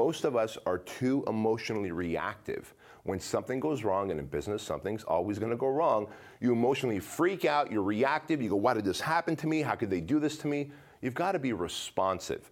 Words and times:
most 0.00 0.24
of 0.24 0.34
us 0.34 0.56
are 0.64 0.78
too 0.78 1.22
emotionally 1.26 1.92
reactive. 1.92 2.72
When 3.02 3.20
something 3.20 3.60
goes 3.60 3.84
wrong, 3.84 4.10
and 4.10 4.18
in 4.18 4.24
business, 4.24 4.62
something's 4.62 5.04
always 5.04 5.38
gonna 5.38 5.56
go 5.56 5.68
wrong, 5.68 6.06
you 6.40 6.52
emotionally 6.52 6.98
freak 6.98 7.44
out, 7.44 7.70
you're 7.70 7.82
reactive, 7.82 8.40
you 8.40 8.48
go, 8.48 8.56
Why 8.56 8.72
did 8.72 8.86
this 8.86 8.98
happen 8.98 9.36
to 9.36 9.46
me? 9.46 9.60
How 9.60 9.74
could 9.74 9.90
they 9.90 10.00
do 10.00 10.18
this 10.18 10.38
to 10.38 10.46
me? 10.46 10.70
You've 11.02 11.12
gotta 11.12 11.38
be 11.38 11.52
responsive. 11.52 12.50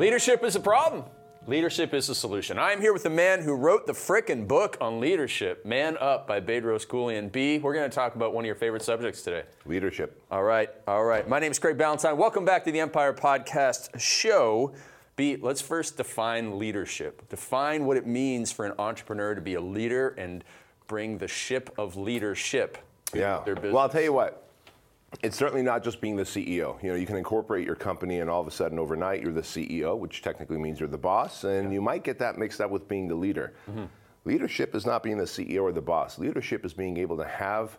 Leadership 0.00 0.42
is 0.44 0.56
a 0.56 0.60
problem. 0.60 1.04
Leadership 1.46 1.92
is 1.92 2.08
a 2.08 2.14
solution. 2.14 2.58
I 2.58 2.72
am 2.72 2.80
here 2.80 2.94
with 2.94 3.02
the 3.02 3.10
man 3.10 3.42
who 3.42 3.54
wrote 3.54 3.86
the 3.86 3.92
frickin' 3.92 4.48
book 4.48 4.78
on 4.80 4.98
leadership, 4.98 5.66
Man 5.66 5.98
Up 6.00 6.26
by 6.26 6.40
Bedros 6.40 6.86
Keuilian. 6.86 7.30
B, 7.30 7.58
we're 7.58 7.74
going 7.74 7.90
to 7.90 7.94
talk 7.94 8.14
about 8.14 8.32
one 8.32 8.42
of 8.42 8.46
your 8.46 8.54
favorite 8.54 8.80
subjects 8.80 9.20
today. 9.20 9.42
Leadership. 9.66 10.18
All 10.30 10.42
right, 10.42 10.70
all 10.88 11.04
right. 11.04 11.28
My 11.28 11.38
name 11.38 11.50
is 11.50 11.58
Craig 11.58 11.76
Ballantyne. 11.76 12.16
Welcome 12.16 12.46
back 12.46 12.64
to 12.64 12.72
the 12.72 12.80
Empire 12.80 13.12
Podcast 13.12 14.00
Show. 14.00 14.72
B, 15.16 15.36
let's 15.36 15.60
first 15.60 15.98
define 15.98 16.58
leadership. 16.58 17.28
Define 17.28 17.84
what 17.84 17.98
it 17.98 18.06
means 18.06 18.50
for 18.50 18.64
an 18.64 18.72
entrepreneur 18.78 19.34
to 19.34 19.42
be 19.42 19.52
a 19.52 19.60
leader 19.60 20.14
and 20.16 20.42
bring 20.86 21.18
the 21.18 21.28
ship 21.28 21.68
of 21.76 21.98
leadership 21.98 22.78
to 23.12 23.18
Yeah. 23.18 23.42
their 23.44 23.54
business. 23.54 23.74
Well, 23.74 23.82
I'll 23.82 23.90
tell 23.90 24.00
you 24.00 24.14
what. 24.14 24.49
It's 25.22 25.36
certainly 25.36 25.62
not 25.62 25.82
just 25.82 26.00
being 26.00 26.16
the 26.16 26.22
CEO. 26.22 26.80
You 26.82 26.90
know, 26.90 26.94
you 26.94 27.04
can 27.04 27.16
incorporate 27.16 27.66
your 27.66 27.74
company, 27.74 28.20
and 28.20 28.30
all 28.30 28.40
of 28.40 28.46
a 28.46 28.50
sudden, 28.50 28.78
overnight, 28.78 29.22
you're 29.22 29.32
the 29.32 29.42
CEO, 29.42 29.98
which 29.98 30.22
technically 30.22 30.56
means 30.56 30.78
you're 30.78 30.88
the 30.88 30.96
boss, 30.98 31.42
and 31.44 31.72
you 31.72 31.82
might 31.82 32.04
get 32.04 32.18
that 32.20 32.38
mixed 32.38 32.60
up 32.60 32.70
with 32.70 32.86
being 32.86 33.08
the 33.08 33.14
leader. 33.14 33.52
Mm-hmm. 33.68 33.84
Leadership 34.24 34.74
is 34.74 34.86
not 34.86 35.02
being 35.02 35.18
the 35.18 35.24
CEO 35.24 35.62
or 35.62 35.72
the 35.72 35.82
boss. 35.82 36.18
Leadership 36.18 36.64
is 36.64 36.72
being 36.72 36.96
able 36.96 37.16
to 37.16 37.24
have 37.24 37.78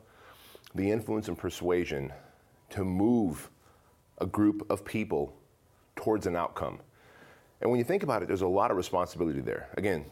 the 0.76 0.92
influence 0.92 1.30
and 1.30 1.38
persuasion 1.38 2.12
to 2.70 2.84
move 2.84 3.50
a 4.20 4.26
group 4.26 4.70
of 4.70 4.84
people 4.84 5.34
towards 5.96 6.28
an 6.28 6.36
outcome. 6.36 6.80
And 7.62 7.70
when 7.70 7.78
you 7.78 7.84
think 7.86 8.04
about 8.04 8.24
it, 8.24 8.28
there's 8.28 8.42
a 8.42 8.48
lot 8.48 8.72
of 8.72 8.78
responsibility 8.78 9.40
there. 9.40 9.70
Again, 9.78 10.06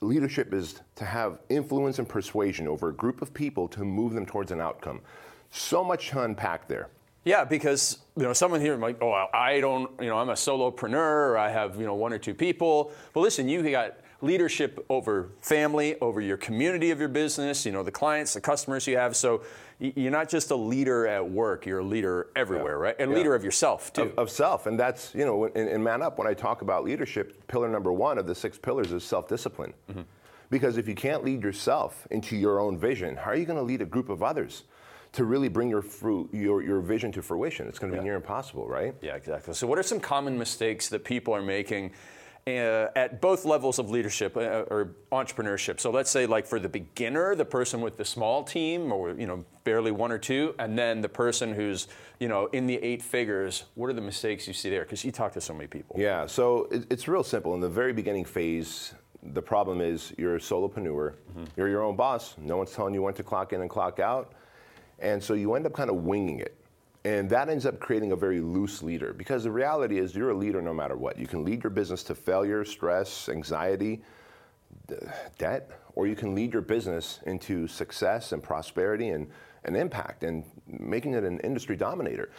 leadership 0.00 0.52
is 0.52 0.80
to 0.96 1.04
have 1.04 1.38
influence 1.48 1.98
and 1.98 2.08
persuasion 2.08 2.68
over 2.68 2.88
a 2.88 2.94
group 2.94 3.22
of 3.22 3.32
people 3.32 3.66
to 3.68 3.84
move 3.84 4.12
them 4.12 4.26
towards 4.26 4.50
an 4.50 4.60
outcome. 4.60 5.00
So 5.50 5.82
much 5.84 6.10
to 6.10 6.22
unpack 6.22 6.68
there. 6.68 6.88
Yeah, 7.24 7.44
because 7.44 7.98
you 8.16 8.22
know 8.22 8.32
someone 8.32 8.60
here 8.60 8.76
might, 8.76 8.98
oh, 9.02 9.26
I 9.34 9.58
don't, 9.60 9.90
you 10.00 10.06
know, 10.06 10.16
I'm 10.16 10.28
a 10.28 10.34
solopreneur, 10.34 10.94
or 10.94 11.36
I 11.38 11.50
have 11.50 11.76
you 11.78 11.84
know 11.84 11.94
one 11.94 12.12
or 12.12 12.18
two 12.18 12.34
people. 12.34 12.92
But 13.12 13.20
listen, 13.20 13.48
you 13.48 13.68
got 13.68 13.96
leadership 14.22 14.84
over 14.88 15.30
family, 15.40 15.98
over 16.00 16.20
your 16.20 16.36
community 16.36 16.90
of 16.90 17.00
your 17.00 17.08
business, 17.08 17.66
you 17.66 17.72
know, 17.72 17.82
the 17.82 17.90
clients, 17.90 18.34
the 18.34 18.40
customers 18.40 18.86
you 18.86 18.96
have. 18.96 19.16
So 19.16 19.42
you're 19.78 20.12
not 20.12 20.28
just 20.28 20.52
a 20.52 20.56
leader 20.56 21.06
at 21.08 21.28
work; 21.28 21.66
you're 21.66 21.80
a 21.80 21.84
leader 21.84 22.28
everywhere, 22.36 22.78
right? 22.78 22.96
And 22.98 23.10
Yeah. 23.10 23.16
leader 23.16 23.34
of 23.34 23.44
yourself 23.44 23.92
too. 23.92 24.02
Of, 24.02 24.18
of 24.18 24.30
self. 24.30 24.66
And 24.66 24.78
that's, 24.78 25.12
you 25.12 25.26
know, 25.26 25.46
in, 25.46 25.68
in 25.68 25.82
Man 25.82 26.02
Up, 26.02 26.18
when 26.18 26.28
I 26.28 26.34
talk 26.34 26.62
about 26.62 26.84
leadership, 26.84 27.46
pillar 27.48 27.68
number 27.68 27.92
one 27.92 28.18
of 28.18 28.26
the 28.26 28.34
six 28.36 28.56
pillars 28.56 28.92
is 28.92 29.02
self 29.02 29.26
discipline. 29.28 29.74
Mm-hmm. 29.90 30.02
Because 30.48 30.78
if 30.78 30.86
you 30.86 30.94
can't 30.94 31.24
lead 31.24 31.42
yourself 31.42 32.06
into 32.12 32.36
your 32.36 32.60
own 32.60 32.78
vision, 32.78 33.16
how 33.16 33.32
are 33.32 33.36
you 33.36 33.46
going 33.46 33.58
to 33.58 33.64
lead 33.64 33.82
a 33.82 33.84
group 33.84 34.08
of 34.08 34.22
others 34.22 34.62
to 35.12 35.24
really 35.24 35.48
bring 35.48 35.68
your, 35.68 35.82
fruit, 35.82 36.28
your, 36.32 36.62
your 36.62 36.80
vision 36.80 37.12
to 37.12 37.22
fruition? 37.22 37.66
It's 37.68 37.78
going 37.78 37.92
to 37.92 37.98
be 37.98 38.04
near 38.04 38.16
impossible, 38.16 38.68
right? 38.68 38.94
Yeah, 39.00 39.14
exactly. 39.14 39.54
So, 39.54 39.66
what 39.66 39.78
are 39.78 39.82
some 39.82 40.00
common 40.00 40.38
mistakes 40.38 40.88
that 40.90 41.04
people 41.04 41.34
are 41.34 41.42
making 41.42 41.92
uh, 42.46 42.88
at 42.94 43.20
both 43.20 43.44
levels 43.44 43.78
of 43.78 43.90
leadership 43.90 44.36
uh, 44.36 44.64
or 44.68 44.96
entrepreneurship? 45.12 45.80
So, 45.80 45.90
let's 45.90 46.10
say, 46.10 46.26
like 46.26 46.46
for 46.46 46.60
the 46.60 46.68
beginner, 46.68 47.34
the 47.34 47.44
person 47.44 47.80
with 47.80 47.96
the 47.96 48.04
small 48.04 48.44
team, 48.44 48.92
or 48.92 49.10
you 49.10 49.26
know, 49.26 49.44
barely 49.64 49.90
one 49.90 50.12
or 50.12 50.18
two, 50.18 50.54
and 50.58 50.78
then 50.78 51.00
the 51.00 51.08
person 51.08 51.54
who's 51.54 51.88
you 52.20 52.28
know 52.28 52.46
in 52.46 52.66
the 52.66 52.76
eight 52.76 53.02
figures. 53.02 53.64
What 53.74 53.90
are 53.90 53.94
the 53.94 54.00
mistakes 54.00 54.46
you 54.46 54.54
see 54.54 54.70
there? 54.70 54.82
Because 54.82 55.04
you 55.04 55.12
talk 55.12 55.32
to 55.32 55.40
so 55.40 55.54
many 55.54 55.66
people. 55.66 55.96
Yeah, 55.98 56.26
so 56.26 56.68
it, 56.70 56.86
it's 56.90 57.08
real 57.08 57.24
simple. 57.24 57.54
In 57.54 57.60
the 57.60 57.68
very 57.68 57.92
beginning 57.92 58.24
phase, 58.24 58.94
the 59.32 59.42
problem 59.42 59.80
is 59.80 60.12
you're 60.18 60.36
a 60.36 60.40
solopreneur, 60.40 61.14
you're 61.56 61.68
your 61.68 61.82
own 61.82 61.96
boss. 61.96 62.34
No 62.38 62.56
one's 62.56 62.72
telling 62.72 62.94
you 62.94 63.02
when 63.02 63.14
to 63.14 63.22
clock 63.22 63.52
in 63.52 63.60
and 63.60 63.70
clock 63.70 63.98
out. 63.98 64.32
And 64.98 65.22
so 65.22 65.34
you 65.34 65.54
end 65.54 65.66
up 65.66 65.72
kind 65.72 65.90
of 65.90 65.96
winging 65.96 66.40
it. 66.40 66.56
And 67.04 67.30
that 67.30 67.48
ends 67.48 67.66
up 67.66 67.78
creating 67.78 68.12
a 68.12 68.16
very 68.16 68.40
loose 68.40 68.82
leader 68.82 69.12
because 69.12 69.44
the 69.44 69.50
reality 69.50 69.98
is 69.98 70.14
you're 70.14 70.30
a 70.30 70.36
leader 70.36 70.60
no 70.60 70.74
matter 70.74 70.96
what. 70.96 71.16
You 71.18 71.28
can 71.28 71.44
lead 71.44 71.62
your 71.62 71.70
business 71.70 72.02
to 72.04 72.14
failure, 72.16 72.64
stress, 72.64 73.28
anxiety, 73.28 74.02
d- 74.88 74.96
debt, 75.38 75.70
or 75.94 76.08
you 76.08 76.16
can 76.16 76.34
lead 76.34 76.52
your 76.52 76.62
business 76.62 77.20
into 77.26 77.68
success 77.68 78.32
and 78.32 78.42
prosperity 78.42 79.10
and, 79.10 79.28
and 79.64 79.76
impact 79.76 80.24
and 80.24 80.42
making 80.66 81.14
it 81.14 81.22
an 81.22 81.38
industry 81.40 81.76
dominator. 81.76 82.30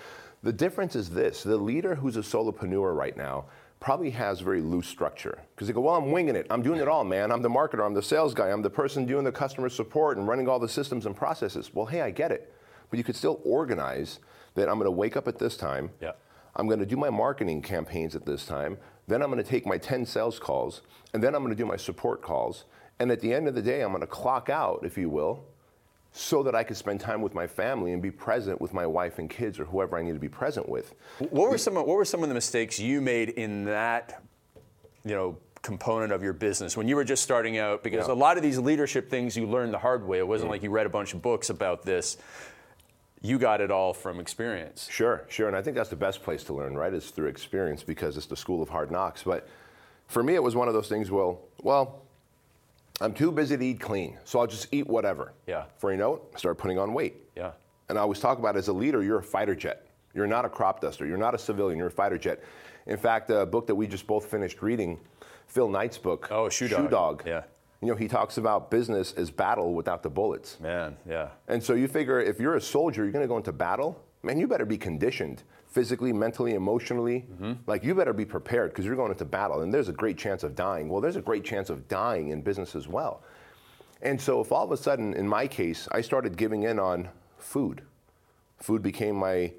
The 0.44 0.54
difference 0.54 0.96
is 0.96 1.10
this 1.10 1.44
the 1.44 1.58
leader 1.58 1.96
who's 1.96 2.18
a 2.18 2.22
solopreneur 2.22 2.94
right 2.94 3.16
now 3.16 3.46
probably 3.80 4.10
has 4.12 4.40
very 4.40 4.62
loose 4.62 4.88
structure 4.88 5.40
because 5.56 5.68
they 5.68 5.74
go, 5.74 5.82
Well, 5.82 5.96
I'm 5.96 6.12
winging 6.12 6.36
it. 6.36 6.48
I'm 6.50 6.62
doing 6.62 6.80
it 6.80 6.88
all, 6.88 7.04
man. 7.04 7.32
I'm 7.32 7.42
the 7.42 7.50
marketer, 7.50 7.86
I'm 7.86 7.94
the 7.94 8.02
sales 8.02 8.34
guy, 8.34 8.50
I'm 8.50 8.62
the 8.62 8.70
person 8.70 9.06
doing 9.06 9.24
the 9.24 9.32
customer 9.32 9.70
support 9.70 10.18
and 10.18 10.28
running 10.28 10.48
all 10.48 10.60
the 10.60 10.70
systems 10.70 11.06
and 11.06 11.16
processes. 11.16 11.72
Well, 11.74 11.86
hey, 11.86 12.02
I 12.02 12.12
get 12.12 12.32
it. 12.32 12.54
But 12.90 12.98
you 12.98 13.04
could 13.04 13.16
still 13.16 13.42
organize 13.44 14.20
that 14.56 14.70
I'm 14.70 14.76
going 14.76 14.86
to 14.86 14.92
wake 14.92 15.16
up 15.18 15.28
at 15.28 15.38
this 15.40 15.58
time. 15.58 15.92
Yeah. 16.02 16.14
I'm 16.56 16.68
going 16.68 16.80
to 16.80 16.86
do 16.86 16.98
my 16.98 17.10
marketing 17.10 17.62
campaigns 17.62 18.16
at 18.16 18.26
this 18.26 18.46
time. 18.46 18.78
Then 19.08 19.22
I'm 19.22 19.32
going 19.32 19.44
to 19.44 19.50
take 19.50 19.66
my 19.66 19.78
10 19.78 20.06
sales 20.06 20.40
calls, 20.40 20.82
and 21.14 21.24
then 21.24 21.36
I'm 21.36 21.44
going 21.44 21.56
to 21.56 21.62
do 21.62 21.66
my 21.66 21.78
support 21.78 22.22
calls. 22.22 22.66
And 23.00 23.12
at 23.12 23.22
the 23.22 23.34
end 23.34 23.48
of 23.48 23.56
the 23.56 23.62
day, 23.62 23.82
I'm 23.82 23.90
going 23.90 24.02
to 24.02 24.08
clock 24.08 24.50
out, 24.50 24.80
if 24.84 24.98
you 24.98 25.10
will, 25.10 25.46
so 26.18 26.42
that 26.42 26.56
I 26.56 26.64
could 26.64 26.76
spend 26.76 27.00
time 27.00 27.22
with 27.22 27.36
my 27.36 27.46
family 27.46 27.94
and 27.94 28.02
be 28.02 28.10
present 28.10 28.60
with 28.60 28.74
my 28.74 28.88
wife 28.88 29.20
and 29.20 29.30
kids 29.30 29.60
or 29.60 29.66
whoever 29.66 29.98
I 29.98 30.02
need 30.02 30.14
to 30.14 30.20
be 30.20 30.28
present 30.28 30.68
with. 30.68 30.96
What 31.20 31.52
were 31.52 31.60
some 31.60 31.78
of, 31.78 31.86
What 31.86 31.96
were 31.96 32.06
some 32.06 32.24
of 32.24 32.30
the 32.30 32.36
mistakes 32.36 32.80
you 32.80 33.02
made 33.02 33.30
in 33.30 33.66
that 33.66 34.24
you 35.06 35.14
know 35.14 35.38
component 35.62 36.12
of 36.12 36.24
your 36.24 36.34
business 36.34 36.76
when 36.76 36.88
you 36.88 36.96
were 36.96 37.04
just 37.04 37.22
starting 37.22 37.60
out? 37.60 37.84
Because 37.84 38.08
Yeah. 38.08 38.14
a 38.14 38.16
lot 38.16 38.36
of 38.36 38.42
these 38.42 38.58
leadership 38.58 39.12
things 39.12 39.38
you 39.38 39.46
learned 39.46 39.74
the 39.74 39.78
hard 39.78 40.08
way. 40.08 40.18
It 40.18 40.28
wasn't 40.28 40.50
mm. 40.50 40.54
like 40.54 40.64
you 40.64 40.72
read 40.72 40.88
a 40.88 40.90
bunch 40.90 41.14
of 41.14 41.22
books 41.22 41.52
about 41.52 41.84
this. 41.84 42.18
You 43.22 43.38
got 43.38 43.62
it 43.62 43.70
all 43.70 43.94
from 43.94 44.20
experience. 44.20 44.88
Sure, 44.90 45.24
sure. 45.28 45.48
And 45.48 45.56
I 45.56 45.62
think 45.62 45.76
that's 45.76 45.90
the 45.90 45.96
best 45.96 46.24
place 46.24 46.44
to 46.46 46.54
learn, 46.54 46.76
right? 46.76 46.94
Is 46.94 47.12
through 47.12 47.28
experience 47.28 47.84
because 47.84 48.18
it's 48.18 48.26
the 48.26 48.36
school 48.36 48.64
of 48.64 48.70
hard 48.70 48.90
knocks. 48.90 49.22
But 49.22 49.48
for 50.08 50.24
me, 50.24 50.34
it 50.34 50.42
was 50.42 50.56
one 50.56 50.68
of 50.68 50.74
those 50.74 50.90
things, 50.90 51.12
well, 51.12 51.42
well, 51.62 52.07
I'm 53.00 53.14
too 53.14 53.32
busy 53.32 53.56
to 53.58 53.64
eat 53.66 53.80
clean, 53.80 54.18
so 54.24 54.40
I'll 54.40 54.48
just 54.48 54.68
eat 54.72 54.88
whatever. 54.88 55.34
Yeah. 55.46 55.66
For 55.78 55.92
you 55.92 55.98
know 55.98 56.16
it, 56.16 56.22
I 56.36 56.40
started 56.40 56.60
putting 56.60 56.80
on 56.80 56.94
weight. 56.94 57.16
Yeah. 57.36 57.52
And 57.90 57.98
I 57.98 58.02
always 58.02 58.20
talk 58.20 58.40
about 58.40 58.58
as 58.58 58.68
a 58.68 58.74
leader, 58.74 59.04
you're 59.04 59.20
a 59.20 59.24
fighter 59.24 59.56
jet. 59.56 59.88
You're 60.14 60.28
not 60.28 60.46
a 60.46 60.50
crop 60.50 60.82
duster. 60.82 61.06
You're 61.06 61.18
not 61.18 61.36
a 61.36 61.38
civilian. 61.38 61.78
You're 61.78 61.88
a 61.88 61.92
fighter 61.92 62.18
jet. 62.18 62.44
In 62.88 62.98
fact, 62.98 63.30
a 63.30 63.46
book 63.46 63.68
that 63.68 63.76
we 63.76 63.86
just 63.86 64.08
both 64.08 64.26
finished 64.26 64.62
reading, 64.62 65.00
Phil 65.46 65.70
Knight's 65.70 65.98
book, 65.98 66.28
Oh, 66.32 66.50
Shoe 66.50 66.68
Dog. 66.68 67.24
Yeah. 67.26 67.44
You 67.82 67.90
know, 67.90 67.96
he 67.96 68.08
talks 68.08 68.38
about 68.38 68.72
business 68.72 69.14
as 69.14 69.30
battle 69.30 69.76
without 69.76 70.02
the 70.02 70.10
bullets. 70.10 70.60
Man, 70.60 70.98
yeah. 71.08 71.30
And 71.48 71.62
so 71.62 71.74
you 71.74 71.88
figure 71.88 72.20
if 72.20 72.40
you're 72.40 72.56
a 72.56 72.62
soldier, 72.62 73.04
you're 73.04 73.12
going 73.12 73.24
to 73.24 73.28
go 73.28 73.38
into 73.38 73.52
battle, 73.52 74.04
man, 74.24 74.40
you 74.40 74.48
better 74.48 74.66
be 74.66 74.78
conditioned 74.78 75.44
physically, 75.78 76.12
mentally, 76.12 76.56
emotionally. 76.56 77.24
Like 77.68 77.84
you 77.84 77.94
better 77.94 78.12
be 78.12 78.26
prepared 78.26 78.72
because 78.72 78.84
you're 78.84 78.96
going 78.96 79.12
into 79.12 79.26
battle 79.26 79.62
and 79.62 79.72
there's 79.72 79.90
a 79.90 79.94
great 79.94 80.18
chance 80.18 80.42
of 80.42 80.56
dying. 80.56 80.90
Well, 80.90 81.02
there's 81.02 81.18
a 81.18 81.22
great 81.22 81.44
chance 81.44 81.70
of 81.70 81.88
dying 81.88 82.30
in 82.30 82.42
business 82.42 82.76
as 82.76 82.88
well. 82.88 83.22
And 84.02 84.20
so 84.20 84.42
if 84.42 84.52
all 84.52 84.64
of 84.64 84.72
a 84.72 84.78
sudden, 84.78 85.14
in 85.14 85.28
my 85.28 85.46
case, 85.46 85.88
I 85.92 86.02
started 86.02 86.36
giving 86.36 86.64
in 86.64 86.80
on 86.80 87.10
food, 87.38 87.84
food 88.58 88.82
became 88.82 89.18
my 89.18 89.54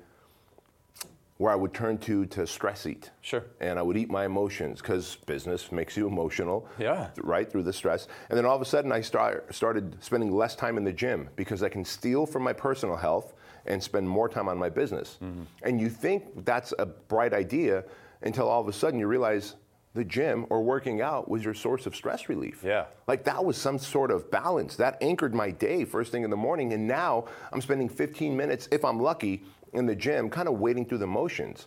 where 1.37 1.53
I 1.53 1.55
would 1.55 1.73
turn 1.73 1.99
to 1.99 2.27
to 2.27 2.49
stress 2.49 2.85
eat. 2.85 3.13
Sure. 3.21 3.45
And 3.61 3.79
I 3.79 3.83
would 3.83 3.97
eat 3.97 4.11
my 4.11 4.25
emotions 4.25 4.81
because 4.81 5.19
business 5.27 5.71
makes 5.71 5.97
you 5.97 6.09
emotional. 6.09 6.69
Yeah. 6.81 7.11
Right 7.19 7.49
through 7.49 7.63
the 7.63 7.73
stress. 7.73 8.09
And 8.29 8.37
then 8.37 8.45
all 8.45 8.57
of 8.57 8.63
a 8.63 8.65
sudden 8.65 8.91
I 8.91 9.03
start, 9.03 9.55
started 9.55 10.03
spending 10.03 10.33
less 10.33 10.57
time 10.57 10.77
in 10.79 10.83
the 10.83 10.93
gym 10.93 11.29
because 11.37 11.63
I 11.63 11.69
can 11.69 11.85
steal 11.85 12.27
from 12.27 12.43
my 12.43 12.53
personal 12.53 12.97
health 12.97 13.35
and 13.69 13.83
spend 13.83 14.09
more 14.09 14.29
time 14.29 14.49
on 14.49 14.59
my 14.59 14.69
business. 14.69 15.19
Mm-hmm. 15.23 15.43
And 15.63 15.81
you 15.81 15.89
think 15.89 16.45
that's 16.45 16.75
a 16.79 16.87
bright 16.87 17.33
idea 17.33 17.85
until 18.23 18.49
all 18.49 18.61
of 18.61 18.69
a 18.69 18.73
sudden 18.73 18.99
you 18.99 19.07
realize 19.07 19.55
the 19.95 20.05
gym 20.05 20.47
or 20.51 20.63
working 20.63 21.01
out 21.01 21.29
was 21.29 21.45
your 21.45 21.55
source 21.55 21.87
of 21.87 21.95
stress 21.95 22.29
relief. 22.29 22.63
Yeah. 22.65 22.87
Like 23.07 23.25
that 23.25 23.45
was 23.45 23.57
some 23.57 23.79
sort 23.79 24.11
of 24.11 24.31
balance. 24.31 24.77
That 24.77 24.99
anchored 25.01 25.35
my 25.35 25.51
day 25.51 25.85
first 25.85 26.13
thing 26.13 26.25
in 26.25 26.31
the 26.31 26.37
morning. 26.37 26.73
And 26.73 26.87
now 26.87 27.27
I'm 27.53 27.61
spending 27.61 27.89
15 27.89 28.37
minutes, 28.37 28.69
if 28.71 28.85
I'm 28.85 29.01
lucky, 29.01 29.45
in 29.73 29.87
the 29.87 29.95
gym, 29.95 30.31
kind 30.31 30.49
of 30.49 30.59
wading 30.59 30.87
through 30.87 30.99
the 30.99 31.07
motions. 31.07 31.67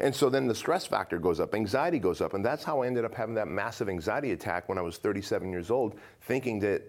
And 0.00 0.14
so 0.14 0.30
then 0.30 0.46
the 0.46 0.54
stress 0.54 0.86
factor 0.86 1.18
goes 1.18 1.40
up, 1.40 1.54
anxiety 1.54 1.98
goes 1.98 2.20
up. 2.20 2.34
And 2.34 2.44
that's 2.44 2.62
how 2.62 2.82
I 2.82 2.86
ended 2.86 3.04
up 3.04 3.14
having 3.14 3.34
that 3.34 3.48
massive 3.48 3.88
anxiety 3.88 4.32
attack 4.32 4.68
when 4.68 4.78
I 4.78 4.82
was 4.82 4.96
37 4.98 5.50
years 5.50 5.70
old, 5.70 5.98
thinking 6.20 6.60
that, 6.60 6.82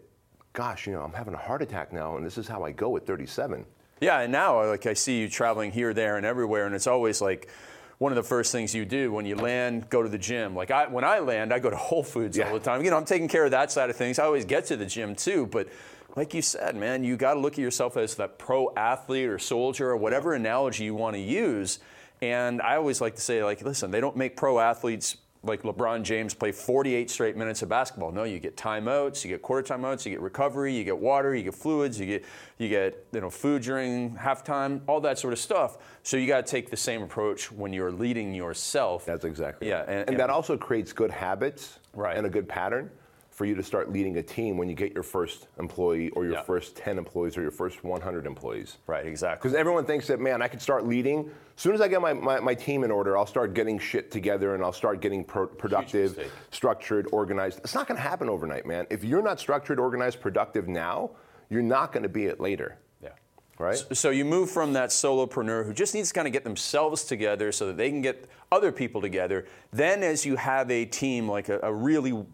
gosh, 0.53 0.85
you 0.85 0.93
know, 0.93 1.01
I'm 1.01 1.13
having 1.13 1.33
a 1.33 1.37
heart 1.37 1.61
attack 1.61 1.91
now, 1.91 2.17
and 2.17 2.25
this 2.25 2.37
is 2.37 2.47
how 2.47 2.63
I 2.63 2.71
go 2.71 2.95
at 2.97 3.07
37. 3.07 3.65
Yeah, 4.01 4.19
and 4.21 4.31
now 4.31 4.61
uh, 4.61 4.67
like 4.67 4.85
I 4.85 4.93
see 4.93 5.19
you 5.19 5.29
traveling 5.29 5.71
here, 5.71 5.93
there, 5.93 6.17
and 6.17 6.25
everywhere, 6.25 6.65
and 6.65 6.75
it's 6.75 6.87
always 6.87 7.21
like 7.21 7.49
one 7.97 8.11
of 8.13 8.15
the 8.15 8.23
first 8.23 8.51
things 8.51 8.73
you 8.73 8.85
do 8.85 9.11
when 9.11 9.25
you 9.25 9.35
land, 9.35 9.89
go 9.89 10.01
to 10.01 10.07
the 10.07 10.17
gym. 10.17 10.55
Like 10.55 10.71
I, 10.71 10.87
when 10.87 11.03
I 11.03 11.19
land, 11.19 11.53
I 11.53 11.59
go 11.59 11.69
to 11.69 11.75
Whole 11.75 12.03
Foods 12.03 12.37
Yeah. 12.37 12.47
all 12.47 12.53
the 12.53 12.59
time. 12.61 12.81
You 12.83 12.91
know, 12.91 12.97
I'm 12.97 13.03
taking 13.05 13.27
care 13.27 13.43
of 13.43 13.51
that 13.51 13.71
side 13.71 13.89
of 13.89 13.97
things. 13.97 14.19
I 14.19 14.23
always 14.23 14.45
get 14.45 14.65
to 14.67 14.77
the 14.77 14.85
gym 14.85 15.15
too, 15.15 15.47
but 15.47 15.67
like 16.15 16.33
you 16.33 16.41
said, 16.41 16.75
man, 16.77 17.03
you 17.03 17.17
got 17.17 17.33
to 17.33 17.39
look 17.41 17.53
at 17.53 17.59
yourself 17.59 17.97
as 17.97 18.15
that 18.15 18.39
pro 18.39 18.73
athlete 18.75 19.27
or 19.27 19.37
soldier 19.37 19.89
or 19.89 19.97
whatever 19.97 20.33
analogy 20.33 20.85
you 20.85 20.95
want 20.95 21.15
to 21.15 21.21
use. 21.21 21.79
And 22.21 22.61
I 22.61 22.77
always 22.77 23.01
like 23.01 23.15
to 23.15 23.21
say, 23.21 23.43
like, 23.43 23.61
listen, 23.61 23.91
they 23.91 24.01
don't 24.01 24.15
make 24.15 24.35
pro 24.37 24.59
athletes 24.59 25.17
like 25.43 25.61
LeBron 25.63 26.03
James 26.03 26.33
play 26.33 26.51
48 26.51 27.09
straight 27.09 27.37
minutes 27.37 27.61
of 27.61 27.69
basketball. 27.69 28.11
No, 28.11 28.23
you 28.25 28.39
get 28.39 28.57
timeouts, 28.57 29.23
you 29.23 29.29
get 29.31 29.41
quarter 29.41 29.73
timeouts, 29.73 30.05
you 30.05 30.11
get 30.11 30.19
recovery, 30.19 30.73
you 30.75 30.83
get 30.83 30.97
water, 30.97 31.33
you 31.33 31.43
get 31.43 31.55
fluids, 31.55 31.97
you 31.99 32.05
get 32.05 32.25
you 32.57 32.67
get 32.67 33.05
you 33.13 33.21
know 33.21 33.29
food 33.29 33.61
during 33.61 34.15
halftime, 34.15 34.81
all 34.87 34.99
that 35.01 35.17
sort 35.17 35.31
of 35.31 35.39
stuff. 35.39 35.77
So 36.03 36.17
you 36.17 36.27
got 36.27 36.45
to 36.45 36.51
take 36.51 36.69
the 36.69 36.77
same 36.77 37.01
approach 37.03 37.51
when 37.51 37.71
you're 37.71 37.91
leading 37.91 38.33
yourself. 38.33 39.05
That's 39.05 39.23
exactly 39.23 39.69
Yeah, 39.69 39.79
right. 39.79 39.89
and- 39.89 39.99
and, 39.99 40.09
and- 40.09 40.19
that 40.19 40.29
also 40.29 40.57
creates 40.57 40.91
good 40.91 41.11
habits 41.11 41.79
Right. 41.93 42.17
and 42.17 42.27
a 42.27 42.29
good 42.29 42.47
pattern 42.49 42.91
for 43.39 43.45
you 43.45 43.55
to 43.55 43.63
start 43.63 43.89
leading 43.89 44.17
a 44.17 44.21
team 44.21 44.57
when 44.57 44.67
you 44.67 44.75
get 44.75 44.93
your 44.93 45.01
first 45.01 45.47
employee 45.59 46.09
or 46.09 46.25
your 46.25 46.33
Yeah. 46.33 46.41
first 46.41 46.75
10 46.75 46.97
employees 46.97 47.37
or 47.37 47.41
your 47.41 47.51
first 47.51 47.85
100 47.85 48.25
employees. 48.25 48.75
right, 48.85 49.05
exactly. 49.07 49.39
Because 49.47 49.57
everyone 49.57 49.85
thinks 49.85 50.07
that, 50.07 50.19
man, 50.19 50.41
I 50.41 50.49
could 50.49 50.61
start 50.61 50.85
leading. 50.85 51.19
As 51.55 51.61
soon 51.63 51.73
as 51.73 51.79
I 51.79 51.87
get 51.87 52.01
my, 52.01 52.11
my, 52.11 52.41
my 52.41 52.53
team 52.53 52.83
in 52.83 52.91
order, 52.91 53.17
I'll 53.17 53.25
start 53.25 53.53
getting 53.53 53.79
shit 53.79 54.11
together 54.11 54.55
and 54.55 54.61
I'll 54.61 54.73
start 54.73 54.99
getting 54.99 55.23
pro- 55.23 55.47
productive, 55.47 56.29
structured, 56.51 57.07
organized. 57.13 57.59
It's 57.59 57.73
not 57.73 57.87
going 57.87 57.95
to 57.95 58.01
happen 58.01 58.27
overnight, 58.27 58.65
man. 58.65 58.85
If 58.89 59.05
you're 59.05 59.21
not 59.21 59.39
structured, 59.39 59.79
organized, 59.79 60.19
productive 60.19 60.67
now, 60.67 61.11
you're 61.49 61.61
not 61.61 61.93
going 61.93 62.03
to 62.03 62.09
be 62.09 62.25
it 62.25 62.41
later, 62.41 62.77
Yeah. 63.01 63.11
right? 63.57 63.81
So 63.93 64.09
you 64.09 64.25
move 64.25 64.51
from 64.51 64.73
that 64.73 64.89
solopreneur 64.89 65.65
who 65.65 65.71
just 65.73 65.93
needs 65.93 66.09
to 66.09 66.13
kind 66.13 66.27
of 66.27 66.33
get 66.33 66.43
themselves 66.43 67.05
together 67.05 67.53
so 67.53 67.67
that 67.67 67.77
they 67.77 67.89
can 67.89 68.01
get 68.01 68.25
other 68.51 68.73
people 68.73 68.99
together. 68.99 69.45
Then, 69.71 70.03
as 70.03 70.25
you 70.25 70.35
have 70.35 70.69
a 70.69 70.83
team, 70.83 71.29
like 71.29 71.47
a, 71.47 71.61
a 71.63 71.73
really 71.73 72.25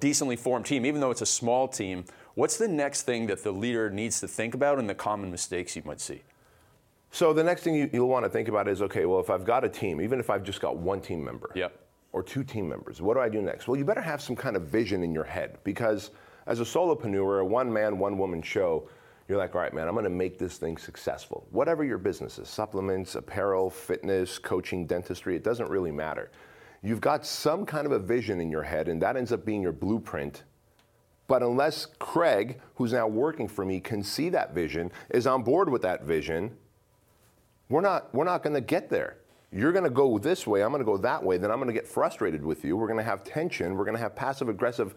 decently 0.00 0.36
formed 0.36 0.66
team, 0.66 0.84
even 0.84 1.00
though 1.00 1.10
it's 1.10 1.22
a 1.22 1.26
small 1.26 1.68
team, 1.68 2.04
what's 2.34 2.56
the 2.56 2.68
next 2.68 3.02
thing 3.02 3.26
that 3.26 3.42
the 3.42 3.52
leader 3.52 3.90
needs 3.90 4.20
to 4.20 4.28
think 4.28 4.54
about 4.54 4.78
and 4.78 4.88
the 4.88 4.94
common 4.94 5.30
mistakes 5.30 5.74
you 5.76 5.82
might 5.84 6.00
see? 6.00 6.22
So 7.10 7.32
the 7.32 7.42
next 7.42 7.62
thing 7.62 7.74
you, 7.74 7.88
you'll 7.92 8.08
want 8.08 8.24
to 8.24 8.28
think 8.30 8.48
about 8.48 8.68
is, 8.68 8.82
okay, 8.82 9.06
well, 9.06 9.20
if 9.20 9.30
I've 9.30 9.44
got 9.44 9.64
a 9.64 9.68
team, 9.68 10.00
even 10.00 10.20
if 10.20 10.28
I've 10.28 10.42
just 10.44 10.60
got 10.60 10.76
one 10.76 11.00
team 11.00 11.24
member 11.24 11.50
Yep. 11.54 11.72
or 12.12 12.22
two 12.22 12.44
team 12.44 12.68
members, 12.68 13.00
what 13.00 13.14
do 13.14 13.20
I 13.20 13.28
do 13.30 13.40
next? 13.40 13.66
Well, 13.66 13.78
you 13.78 13.84
better 13.84 14.02
have 14.02 14.20
some 14.20 14.36
kind 14.36 14.56
of 14.56 14.64
vision 14.64 15.02
in 15.02 15.14
your 15.14 15.24
head 15.24 15.58
because 15.64 16.10
as 16.46 16.60
a 16.60 16.64
solopreneur, 16.64 17.40
a 17.40 17.44
one 17.44 17.72
man, 17.72 17.98
one 17.98 18.18
woman 18.18 18.42
show, 18.42 18.88
you're 19.26 19.38
like, 19.38 19.54
all 19.54 19.60
right, 19.60 19.74
man, 19.74 19.88
I'm 19.88 19.94
going 19.94 20.04
to 20.04 20.10
make 20.10 20.38
this 20.38 20.56
thing 20.56 20.76
successful. 20.78 21.46
Whatever 21.50 21.84
your 21.84 21.98
business 21.98 22.38
is, 22.38 22.48
supplements, 22.48 23.14
apparel, 23.14 23.68
fitness, 23.68 24.38
coaching, 24.38 24.86
dentistry, 24.86 25.36
it 25.36 25.44
doesn't 25.44 25.68
really 25.68 25.92
matter. 25.92 26.30
You've 26.82 27.00
got 27.00 27.26
some 27.26 27.66
kind 27.66 27.86
of 27.86 27.92
a 27.92 27.98
vision 27.98 28.40
in 28.40 28.50
your 28.50 28.62
head, 28.62 28.88
and 28.88 29.02
that 29.02 29.16
ends 29.16 29.32
up 29.32 29.44
being 29.44 29.62
your 29.62 29.72
blueprint 29.72 30.44
but 31.28 31.42
unless 31.42 31.86
Craig, 31.98 32.58
who's 32.76 32.92
now 32.92 33.06
working 33.06 33.46
for 33.46 33.64
me, 33.64 33.80
can 33.80 34.02
see 34.02 34.30
that 34.30 34.54
vision, 34.54 34.90
is 35.10 35.26
on 35.26 35.44
board 35.44 35.68
with 35.68 35.82
that 35.82 36.04
vision, 36.04 36.56
we're 37.68 37.82
not, 37.82 38.12
we're 38.14 38.24
not 38.24 38.42
going 38.42 38.54
to 38.54 38.62
get 38.62 38.88
there. 38.88 39.18
You're 39.52 39.72
going 39.72 39.84
to 39.84 39.90
go 39.90 40.18
this 40.18 40.46
way, 40.46 40.62
I'm 40.62 40.70
going 40.70 40.80
to 40.80 40.86
go 40.86 40.96
that 40.96 41.22
way, 41.22 41.36
then 41.36 41.50
I'm 41.50 41.58
going 41.58 41.68
to 41.68 41.74
get 41.74 41.86
frustrated 41.86 42.42
with 42.42 42.64
you. 42.64 42.76
We're 42.76 42.86
going 42.86 42.98
to 42.98 43.04
have 43.04 43.24
tension, 43.24 43.76
we're 43.76 43.84
going 43.84 43.96
to 43.96 44.02
have 44.02 44.16
passive 44.16 44.48
aggressive 44.48 44.94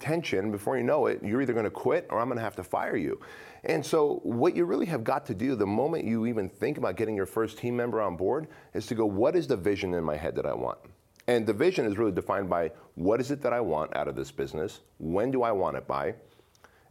tension. 0.00 0.50
Before 0.50 0.78
you 0.78 0.82
know 0.82 1.06
it, 1.06 1.22
you're 1.22 1.42
either 1.42 1.52
going 1.52 1.64
to 1.64 1.70
quit 1.70 2.06
or 2.08 2.20
I'm 2.20 2.28
going 2.28 2.38
to 2.38 2.44
have 2.44 2.56
to 2.56 2.64
fire 2.64 2.96
you. 2.96 3.20
And 3.64 3.84
so, 3.84 4.20
what 4.22 4.56
you 4.56 4.64
really 4.64 4.86
have 4.86 5.04
got 5.04 5.26
to 5.26 5.34
do 5.34 5.56
the 5.56 5.66
moment 5.66 6.04
you 6.04 6.26
even 6.26 6.48
think 6.48 6.78
about 6.78 6.96
getting 6.96 7.16
your 7.16 7.26
first 7.26 7.58
team 7.58 7.76
member 7.76 8.00
on 8.00 8.16
board 8.16 8.48
is 8.72 8.86
to 8.86 8.94
go, 8.94 9.04
what 9.04 9.36
is 9.36 9.46
the 9.46 9.56
vision 9.56 9.92
in 9.92 10.04
my 10.04 10.16
head 10.16 10.36
that 10.36 10.46
I 10.46 10.54
want? 10.54 10.78
And 11.28 11.46
the 11.46 11.52
vision 11.52 11.86
is 11.86 11.98
really 11.98 12.12
defined 12.12 12.48
by 12.48 12.70
what 12.94 13.20
is 13.20 13.30
it 13.30 13.42
that 13.42 13.52
I 13.52 13.60
want 13.60 13.94
out 13.96 14.08
of 14.08 14.14
this 14.14 14.30
business? 14.30 14.80
When 14.98 15.30
do 15.30 15.42
I 15.42 15.52
want 15.52 15.76
it 15.76 15.86
by? 15.86 16.14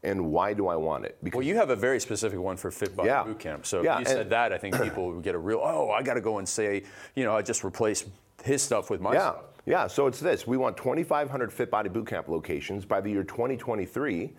And 0.03 0.31
why 0.31 0.53
do 0.53 0.67
I 0.67 0.75
want 0.75 1.05
it? 1.05 1.17
Because 1.23 1.39
Well, 1.39 1.47
you 1.47 1.55
have 1.55 1.69
a 1.71 1.75
very 1.75 1.99
specific 1.99 2.37
one 2.39 2.57
for 2.57 2.69
Fit 2.69 2.95
Body 2.95 3.07
Yeah. 3.09 3.23
Bootcamp. 3.23 3.65
So 3.65 3.81
Yeah, 3.81 3.95
if 3.95 3.99
you 4.01 4.05
said 4.13 4.29
that, 4.29 4.53
I 4.53 4.57
think 4.57 4.79
people 4.81 5.11
would 5.11 5.23
get 5.23 5.33
a 5.35 5.37
real, 5.39 5.61
oh, 5.63 5.89
I 5.89 6.03
got 6.03 6.13
to 6.15 6.21
go 6.21 6.37
and 6.37 6.47
say, 6.47 6.83
you 7.15 7.23
know, 7.23 7.35
I 7.35 7.41
just 7.41 7.63
replace 7.63 8.05
his 8.43 8.61
stuff 8.61 8.89
with 8.91 9.01
my 9.01 9.13
Yeah, 9.13 9.19
stuff. 9.31 9.43
yeah. 9.65 9.87
So 9.87 10.05
it's 10.05 10.19
this: 10.19 10.45
we 10.45 10.57
want 10.57 10.77
2,500 10.77 11.51
Fit 11.51 11.71
Body 11.71 11.89
Bootcamp 11.89 12.27
locations 12.27 12.85
by 12.85 13.01
the 13.01 13.09
year 13.09 13.23
2023, 13.23 14.33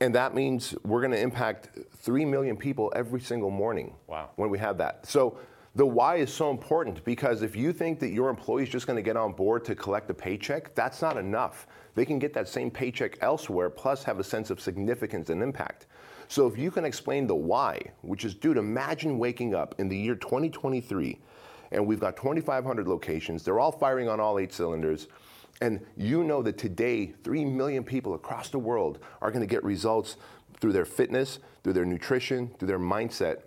and 0.00 0.14
that 0.14 0.34
means 0.34 0.74
we're 0.84 1.00
going 1.00 1.12
to 1.12 1.20
impact 1.20 1.68
three 1.98 2.24
million 2.24 2.56
people 2.56 2.90
every 2.96 3.20
single 3.20 3.50
morning. 3.50 3.94
Wow. 4.06 4.30
When 4.36 4.48
we 4.48 4.58
have 4.60 4.78
that, 4.78 5.04
so 5.06 5.36
the 5.76 5.84
why 5.84 6.16
is 6.16 6.32
so 6.32 6.50
important 6.50 7.04
because 7.04 7.42
if 7.42 7.56
you 7.56 7.72
think 7.72 7.98
that 7.98 8.10
your 8.10 8.30
employee 8.30 8.62
is 8.62 8.68
just 8.68 8.86
going 8.86 8.96
to 8.96 9.02
get 9.02 9.16
on 9.16 9.32
board 9.32 9.64
to 9.64 9.74
collect 9.74 10.08
a 10.08 10.14
paycheck, 10.14 10.72
that's 10.74 11.02
not 11.02 11.16
enough. 11.16 11.66
They 11.96 12.04
can 12.04 12.20
get 12.20 12.32
that 12.34 12.48
same 12.48 12.70
paycheck 12.70 13.18
elsewhere, 13.20 13.70
plus 13.70 14.04
have 14.04 14.20
a 14.20 14.24
sense 14.24 14.50
of 14.50 14.60
significance 14.60 15.30
and 15.30 15.42
impact. 15.42 15.86
So 16.28 16.46
if 16.46 16.56
you 16.56 16.70
can 16.70 16.84
explain 16.84 17.26
the 17.26 17.34
why, 17.34 17.80
which 18.02 18.24
is, 18.24 18.34
dude, 18.34 18.56
imagine 18.56 19.18
waking 19.18 19.54
up 19.54 19.74
in 19.78 19.88
the 19.88 19.96
year 19.96 20.14
2023 20.14 21.18
and 21.72 21.84
we've 21.84 22.00
got 22.00 22.16
2,500 22.16 22.86
locations. 22.86 23.42
They're 23.42 23.58
all 23.58 23.72
firing 23.72 24.08
on 24.08 24.20
all 24.20 24.38
eight 24.38 24.52
cylinders. 24.52 25.08
And 25.60 25.84
you 25.96 26.22
know 26.22 26.40
that 26.42 26.56
today, 26.56 27.14
3 27.24 27.44
million 27.44 27.82
people 27.82 28.14
across 28.14 28.48
the 28.48 28.58
world 28.58 29.00
are 29.20 29.30
going 29.30 29.40
to 29.40 29.46
get 29.46 29.64
results 29.64 30.16
through 30.60 30.72
their 30.72 30.84
fitness, 30.84 31.40
through 31.64 31.72
their 31.72 31.84
nutrition, 31.84 32.54
through 32.58 32.68
their 32.68 32.78
mindset 32.78 33.40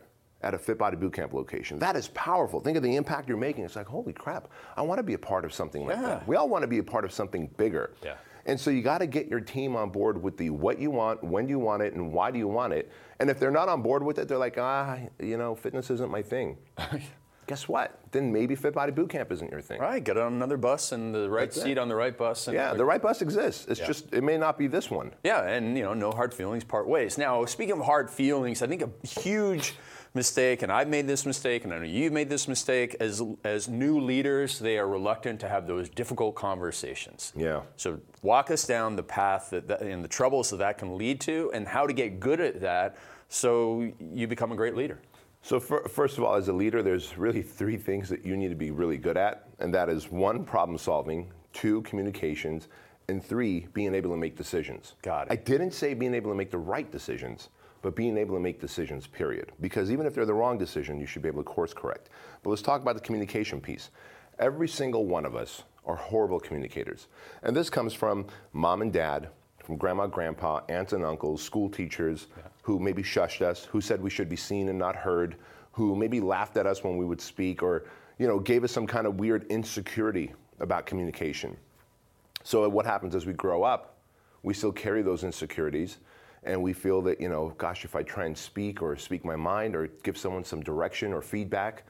at 0.48 0.54
a 0.54 0.58
Fit 0.58 0.78
Body 0.78 0.96
Bootcamp 0.96 1.34
location. 1.34 1.78
That 1.78 1.98
is 1.98 2.08
powerful. 2.10 2.62
Think 2.62 2.78
of 2.78 2.84
the 2.84 2.96
impact 2.96 3.28
you're 3.28 3.38
making. 3.38 3.66
It's 3.66 3.76
like, 3.76 3.86
holy 3.86 4.14
crap, 4.14 4.48
I 4.78 4.82
want 4.82 4.98
to 5.00 5.04
be 5.04 5.14
a 5.14 5.18
part 5.20 5.44
of 5.44 5.54
something 5.54 5.86
like 5.86 5.98
Yeah. 5.98 6.02
that. 6.04 6.28
We 6.28 6.38
all 6.38 6.48
want 6.48 6.62
to 6.64 6.68
be 6.68 6.78
a 6.78 6.84
part 6.84 7.04
of 7.04 7.12
something 7.12 7.48
bigger. 7.58 7.92
Yeah. 8.02 8.14
And 8.46 8.58
so 8.58 8.70
you 8.72 8.82
got 8.82 9.00
to 9.00 9.08
get 9.08 9.28
your 9.28 9.42
team 9.42 9.76
on 9.76 9.90
board 9.90 10.24
with 10.24 10.38
the 10.38 10.52
what 10.52 10.80
you 10.80 10.90
want, 10.90 11.22
when 11.22 11.50
you 11.50 11.60
want 11.60 11.84
it, 11.84 11.96
and 11.96 12.14
why 12.14 12.32
do 12.32 12.40
you 12.40 12.48
want 12.48 12.72
it. 12.72 12.90
And 13.20 13.30
if 13.30 13.42
they're 13.42 13.52
not 13.52 13.68
on 13.68 13.82
board 13.82 14.04
with 14.04 14.18
it, 14.20 14.30
they're 14.30 14.38
like, 14.38 14.58
ah, 14.58 14.98
you 15.20 15.36
know, 15.36 15.54
fitness 15.54 15.90
isn't 15.90 16.10
my 16.10 16.22
thing. 16.22 16.56
Guess 17.48 17.68
what? 17.70 17.98
Then 18.12 18.32
maybe 18.34 18.56
Fit 18.56 18.74
Body 18.74 18.92
Bootcamp 18.92 19.32
isn't 19.32 19.50
your 19.52 19.62
thing. 19.62 19.80
Right, 19.80 20.04
get 20.04 20.18
on 20.18 20.34
another 20.34 20.58
bus 20.58 20.92
and 20.92 21.16
the 21.16 21.30
right 21.30 21.44
That's 21.48 21.58
it. 21.58 21.62
seat 21.62 21.78
on 21.78 21.88
the 21.88 21.96
right 21.96 22.18
bus. 22.18 22.48
And 22.48 22.56
Yeah, 22.56 22.74
the 22.74 22.84
right 22.84 23.02
bus 23.02 23.22
exists. 23.22 23.66
It's 23.70 23.80
Yeah. 23.80 23.88
just 23.88 24.14
it 24.14 24.22
may 24.24 24.38
not 24.38 24.58
be 24.58 24.68
this 24.68 24.92
one. 24.92 25.14
Yeah, 25.24 25.44
and 25.48 25.78
you 25.78 25.84
know, 25.84 25.94
no 25.94 26.12
hard 26.12 26.34
feelings, 26.34 26.66
part 26.66 26.88
ways. 26.90 27.18
Now, 27.18 27.46
speaking 27.46 27.80
of 27.80 27.86
hard 27.86 28.10
feelings, 28.10 28.62
I 28.62 28.68
think 28.68 28.82
a 28.82 29.08
huge 29.08 29.76
mistake, 30.18 30.64
and 30.64 30.72
I've 30.72 30.90
made 30.90 31.08
this 31.08 31.26
mistake, 31.26 31.64
and 31.64 31.74
I 31.74 31.78
know 31.78 31.86
you've 31.86 32.12
made 32.12 32.28
this 32.28 32.48
mistake. 32.50 32.98
As 33.00 33.24
as 33.46 33.70
new 33.70 34.02
leaders, 34.02 34.60
they 34.60 34.78
are 34.78 34.88
reluctant 34.88 35.40
to 35.40 35.48
have 35.48 35.66
those 35.66 35.88
difficult 35.88 36.36
conversations. 36.36 37.32
Yeah. 37.36 37.62
So 37.78 38.02
walk 38.22 38.52
us 38.52 38.68
down 38.68 38.98
the 38.98 39.04
path 39.04 39.52
that, 39.52 39.70
that 39.70 39.82
and 39.82 40.04
the 40.04 40.10
troubles 40.10 40.50
that 40.50 40.58
that 40.58 40.78
can 40.78 40.98
lead 40.98 41.22
to, 41.22 41.52
and 41.54 41.66
how 41.66 41.88
to 41.88 41.94
get 41.94 42.20
good 42.20 42.42
at 42.42 42.60
that, 42.60 42.98
so 43.30 43.90
you 44.14 44.28
become 44.28 44.52
a 44.52 44.56
great 44.56 44.76
leader. 44.76 45.00
So 45.42 45.60
fir- 45.62 45.88
first 45.88 46.18
of 46.18 46.26
all, 46.26 46.36
as 46.36 46.50
a 46.50 46.54
leader, 46.54 46.84
there's 46.84 47.18
really 47.18 47.42
three 47.42 47.78
things 47.78 48.10
that 48.10 48.26
you 48.26 48.36
need 48.36 48.50
to 48.50 48.56
be 48.56 48.72
really 48.72 48.98
good 48.98 49.16
at, 49.16 49.48
and 49.60 49.74
that 49.74 49.88
is 49.88 50.12
one, 50.12 50.44
problem 50.44 50.78
solving, 50.78 51.32
two, 51.54 51.82
communications, 51.84 52.68
and 53.08 53.24
three, 53.24 53.68
being 53.74 53.96
able 53.96 54.12
to 54.12 54.18
make 54.18 54.36
decisions. 54.36 54.96
Got 55.02 55.28
it. 55.28 55.32
I 55.32 55.36
didn't 55.38 55.72
say 55.72 55.94
being 55.94 56.14
able 56.14 56.32
to 56.32 56.36
make 56.36 56.52
the 56.52 56.58
right 56.58 56.92
decisions, 56.92 57.50
but 57.82 57.96
being 57.96 58.18
able 58.18 58.36
to 58.36 58.42
make 58.42 58.60
decisions, 58.60 59.08
period. 59.08 59.52
Because 59.62 59.92
even 59.92 60.06
if 60.06 60.16
they're 60.16 60.26
the 60.26 60.34
wrong 60.34 60.58
decision, 60.58 61.00
you 61.00 61.06
should 61.06 61.22
be 61.22 61.28
able 61.30 61.44
to 61.44 61.50
course 61.50 61.74
correct. 61.74 62.10
But 62.44 62.50
let's 62.50 62.62
talk 62.62 62.82
about 62.82 62.96
the 62.96 63.02
communication 63.02 63.62
piece. 63.62 63.90
Every 64.40 64.68
single 64.68 65.06
one 65.06 65.26
of 65.26 65.36
us 65.36 65.64
are 65.86 65.96
horrible 65.96 66.40
communicators. 66.40 67.08
And 67.44 67.56
this 67.56 67.70
comes 67.70 67.94
from 67.94 68.28
mom 68.54 68.82
and 68.82 68.92
dad, 68.92 69.30
from 69.64 69.78
grandma, 69.78 70.08
grandpa, 70.08 70.62
aunts 70.70 70.94
and 70.94 71.04
uncles, 71.04 71.42
school 71.42 71.70
teachers 71.70 72.28
who 72.62 72.80
maybe 72.80 73.04
shushed 73.04 73.42
us, 73.42 73.66
who 73.66 73.82
said 73.82 74.02
we 74.02 74.10
should 74.10 74.30
be 74.30 74.36
seen 74.36 74.70
and 74.70 74.78
not 74.78 74.96
heard, 74.96 75.36
who 75.72 75.96
maybe 75.96 76.20
laughed 76.20 76.58
at 76.58 76.66
us 76.66 76.84
when 76.84 76.98
we 76.98 77.06
would 77.06 77.22
speak 77.22 77.64
or 77.64 77.86
you 78.18 78.28
know, 78.28 78.40
gave 78.40 78.64
us 78.64 78.72
some 78.72 78.88
kind 78.88 79.06
of 79.06 79.20
weird 79.20 79.46
insecurity 79.50 80.34
about 80.60 80.86
communication. 80.86 81.56
So 82.44 82.68
what 82.70 82.86
happens 82.86 83.16
as 83.16 83.26
we 83.26 83.34
grow 83.34 83.64
up, 83.64 83.98
we 84.44 84.54
still 84.54 84.72
carry 84.72 85.02
those 85.02 85.24
insecurities 85.24 85.98
and 86.44 86.62
we 86.62 86.74
feel 86.74 87.02
that, 87.04 87.20
you 87.20 87.30
know, 87.30 87.54
gosh, 87.58 87.86
if 87.86 87.96
I 87.96 88.04
try 88.04 88.26
and 88.26 88.38
speak 88.38 88.82
or 88.82 88.96
speak 88.96 89.26
my 89.26 89.36
mind 89.36 89.76
or 89.76 89.88
give 90.04 90.18
someone 90.18 90.44
some 90.44 90.62
direction 90.62 91.14
or 91.14 91.22
feedback, 91.22 91.84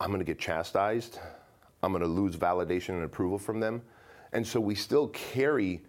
I'm 0.00 0.08
going 0.08 0.20
to 0.20 0.24
get 0.24 0.38
chastised. 0.38 1.18
I'm 1.82 1.92
going 1.92 2.02
to 2.02 2.08
lose 2.08 2.36
validation 2.36 2.90
and 2.90 3.04
approval 3.04 3.38
from 3.38 3.60
them. 3.60 3.82
And 4.32 4.46
so 4.46 4.60
we 4.60 4.74
still 4.74 5.08
carry 5.08 5.80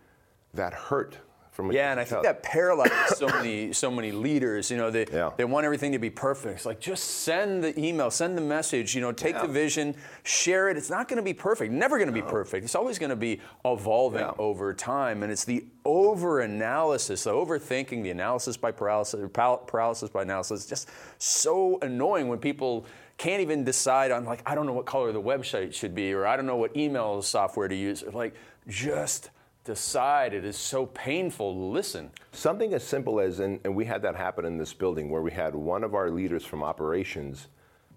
that 0.53 0.73
hurt 0.73 1.17
from 1.53 1.69
a 1.69 1.73
Yeah, 1.73 1.91
and 1.91 1.99
I 1.99 2.03
think 2.03 2.23
that 2.23 2.41
paralyzes 2.43 3.17
so 3.17 3.27
many 3.27 3.71
so 3.73 3.89
many 3.91 4.11
leaders. 4.11 4.69
You 4.71 4.77
know, 4.77 4.89
they 4.89 5.05
Yeah. 5.11 5.31
they 5.37 5.45
want 5.45 5.65
everything 5.65 5.91
to 5.93 5.99
be 5.99 6.09
perfect. 6.09 6.55
It's 6.57 6.65
like 6.65 6.79
just 6.79 7.03
send 7.21 7.63
the 7.63 7.79
email, 7.79 8.09
send 8.11 8.35
the 8.37 8.41
message. 8.41 8.95
You 8.95 9.01
know, 9.01 9.11
take 9.11 9.39
the 9.39 9.47
vision, 9.47 9.95
share 10.23 10.69
it. 10.69 10.77
It's 10.77 10.89
not 10.89 11.07
going 11.07 11.17
to 11.17 11.23
be 11.23 11.33
perfect. 11.33 11.71
Never 11.71 11.97
going 11.97 12.07
to 12.07 12.13
be 12.13 12.21
perfect. 12.23 12.65
It's 12.65 12.75
always 12.75 12.97
going 12.99 13.11
to 13.11 13.15
be 13.15 13.39
evolving 13.63 14.21
Yeah. 14.21 14.31
over 14.39 14.73
time. 14.73 15.23
And 15.23 15.31
it's 15.31 15.45
the 15.45 15.63
over 15.85 16.41
analysis, 16.41 17.23
the 17.25 17.31
overthinking, 17.31 18.01
the 18.03 18.09
analysis 18.09 18.57
by 18.57 18.71
paralysis, 18.71 19.29
paralysis 19.33 20.09
by 20.09 20.23
analysis. 20.23 20.61
It's 20.61 20.69
Just 20.69 20.89
so 21.19 21.77
annoying 21.81 22.27
when 22.27 22.39
people 22.39 22.85
can't 23.17 23.41
even 23.41 23.63
decide 23.63 24.09
on 24.09 24.25
like 24.25 24.41
I 24.45 24.55
don't 24.55 24.65
know 24.65 24.73
what 24.73 24.87
color 24.87 25.11
the 25.11 25.21
website 25.21 25.73
should 25.73 25.93
be, 25.93 26.13
or 26.13 26.25
I 26.25 26.35
don't 26.35 26.47
know 26.47 26.55
what 26.55 26.75
email 26.75 27.21
software 27.21 27.67
to 27.67 27.75
use. 27.75 28.03
Like 28.11 28.33
just 28.67 29.29
decide. 29.63 30.33
It 30.33 30.45
is 30.45 30.57
so 30.57 30.85
painful 30.87 31.53
to 31.53 31.59
listen. 31.59 32.11
Something 32.31 32.73
as 32.73 32.83
simple 32.83 33.19
as, 33.19 33.39
and, 33.39 33.59
and 33.63 33.75
we 33.75 33.85
had 33.85 34.01
that 34.01 34.15
happen 34.15 34.45
in 34.45 34.57
this 34.57 34.73
building 34.73 35.09
where 35.09 35.21
we 35.21 35.31
had 35.31 35.55
one 35.55 35.83
of 35.83 35.95
our 35.95 36.09
leaders 36.09 36.45
from 36.45 36.63
operations 36.63 37.47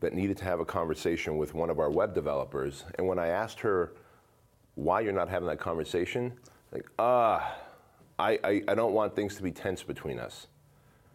that 0.01 0.13
needed 0.13 0.37
to 0.39 0.45
have 0.45 0.61
a 0.61 0.65
conversation 0.65 1.39
with 1.39 1.55
one 1.55 1.71
of 1.71 1.79
our 1.79 1.91
web 1.91 2.15
developers. 2.15 2.85
And 2.97 3.07
when 3.07 3.19
I 3.19 3.29
asked 3.29 3.61
her 3.61 3.93
why 4.75 5.01
you're 5.01 5.13
not 5.13 5.29
having 5.29 5.49
that 5.49 5.59
conversation, 5.59 6.33
like, 6.73 6.87
ah, 6.99 7.39
uh, 7.41 7.55
I, 8.19 8.39
I, 8.45 8.63
I 8.69 8.75
don't 8.75 8.93
want 8.93 9.15
things 9.15 9.37
to 9.37 9.43
be 9.43 9.51
tense 9.51 9.83
between 9.83 10.19
us. 10.19 10.47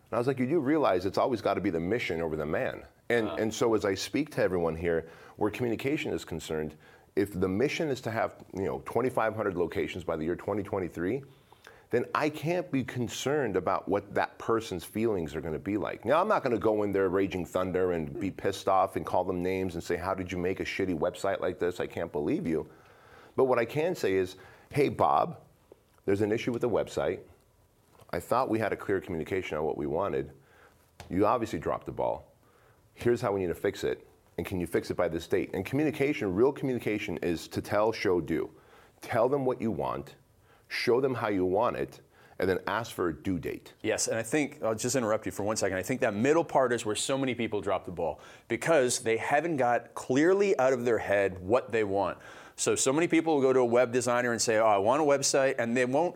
And 0.10 0.18
I 0.18 0.20
was 0.20 0.28
like, 0.28 0.40
you 0.40 0.46
do 0.46 0.60
realize 0.60 1.06
it's 1.06 1.18
always 1.18 1.42
got 1.42 1.56
to 1.56 1.62
be 1.62 1.70
the 1.70 1.80
mission 1.80 2.22
over 2.22 2.36
the 2.36 2.46
man. 2.46 2.82
And, 3.10 3.28
uh. 3.28 3.36
and 3.36 3.54
so 3.54 3.74
as 3.74 3.86
I 3.86 3.96
speak 3.96 4.32
to 4.36 4.42
everyone 4.42 4.76
here, 4.76 5.08
where 5.38 5.50
communication 5.50 6.14
is 6.14 6.26
concerned, 6.26 6.76
if 7.16 7.38
the 7.40 7.48
mission 7.48 7.90
is 7.90 8.02
to 8.02 8.12
have 8.12 8.36
you 8.56 8.64
know 8.64 8.80
2,500 8.86 9.56
locations 9.56 10.04
by 10.04 10.16
the 10.16 10.24
year 10.24 10.36
2023, 10.36 11.22
then 11.92 12.06
I 12.16 12.30
can't 12.30 12.72
be 12.72 12.86
concerned 12.86 13.58
about 13.58 13.88
what 13.88 14.14
that 14.16 14.38
person's 14.38 14.86
feelings 14.86 15.36
are 15.36 15.42
going 15.42 15.54
to 15.54 15.60
be 15.60 15.78
like. 15.78 16.06
Now, 16.06 16.22
I'm 16.22 16.28
not 16.30 16.42
going 16.42 16.56
to 16.56 16.60
go 16.60 16.84
in 16.84 16.94
there 16.94 17.10
raging 17.10 17.46
thunder 17.46 17.92
and 17.92 18.18
be 18.18 18.32
pissed 18.32 18.70
off 18.70 18.96
and 18.96 19.06
call 19.06 19.26
them 19.26 19.44
names 19.44 19.76
and 19.76 19.84
say, 19.84 19.98
How 19.98 20.14
did 20.14 20.32
you 20.32 20.38
make 20.38 20.62
a 20.62 20.66
shitty 20.66 20.98
website 20.98 21.42
like 21.42 21.60
this? 21.60 21.80
I 21.82 21.88
can't 21.88 22.12
believe 22.12 22.48
you. 22.48 22.66
But 23.36 23.46
what 23.46 23.60
I 23.60 23.66
can 23.66 23.94
say 23.94 24.14
is, 24.14 24.38
Hey, 24.72 24.88
Bob, 24.88 25.38
there's 26.06 26.22
an 26.22 26.32
issue 26.32 26.54
with 26.54 26.62
the 26.62 26.70
website. 26.70 27.20
I 28.12 28.20
thought 28.20 28.50
we 28.50 28.58
had 28.58 28.72
a 28.72 28.78
clear 28.78 29.02
communication 29.02 29.58
on 29.58 29.66
what 29.66 29.78
we 29.78 29.86
wanted. 29.86 30.32
You 31.10 31.26
obviously 31.26 31.60
dropped 31.60 31.86
the 31.86 31.92
ball. 31.92 32.32
Here's 32.94 33.20
how 33.20 33.34
we 33.34 33.42
need 33.42 33.48
to 33.48 33.56
fix 33.56 33.84
it. 33.84 34.08
And 34.38 34.46
can 34.46 34.60
you 34.60 34.68
fix 34.68 34.90
it 34.90 34.98
by 34.98 35.08
this 35.08 35.28
date? 35.28 35.52
And 35.54 35.66
communication, 35.66 36.34
real 36.34 36.52
communication, 36.52 37.18
is 37.18 37.48
to 37.50 37.62
tell, 37.62 37.92
show, 37.92 38.22
do. 38.22 38.50
Tell 39.02 39.28
them 39.30 39.46
what 39.46 39.62
you 39.62 39.72
want, 39.72 40.16
show 40.68 41.02
them 41.02 41.14
how 41.14 41.28
you 41.28 41.46
want 41.46 41.76
it, 41.76 42.02
and 42.40 42.50
then 42.50 42.58
ask 42.66 42.94
for 42.96 43.10
a 43.10 43.14
due 43.14 43.38
date. 43.38 43.74
Yes, 43.84 44.08
and 44.08 44.18
I 44.18 44.24
think, 44.24 44.64
I'll 44.64 44.74
just 44.74 44.96
interrupt 44.96 45.28
you 45.28 45.32
for 45.32 45.44
one 45.44 45.58
second. 45.58 45.78
I 45.78 45.84
think 45.84 46.02
that 46.02 46.16
middle 46.16 46.44
part 46.44 46.74
is 46.74 46.86
where 46.86 46.96
so 46.96 47.18
many 47.18 47.36
people 47.36 47.62
drop 47.62 47.86
the 47.86 47.92
ball 47.92 48.20
because 48.48 49.00
they 49.00 49.18
haven't 49.18 49.58
got 49.58 49.94
clearly 49.94 50.58
out 50.58 50.74
of 50.74 50.84
their 50.84 50.98
head 50.98 51.38
what 51.40 51.72
they 51.72 51.84
want. 51.84 52.18
So, 52.56 52.76
so 52.76 52.92
many 52.92 53.08
people 53.08 53.36
will 53.36 53.42
go 53.42 53.54
to 53.54 53.60
a 53.60 53.66
web 53.66 53.92
designer 53.92 54.32
and 54.32 54.42
say, 54.42 54.58
Oh, 54.58 54.66
I 54.66 54.78
want 54.78 55.02
a 55.02 55.06
website, 55.06 55.56
and 55.60 55.78
they 55.78 55.86
won't. 55.86 56.16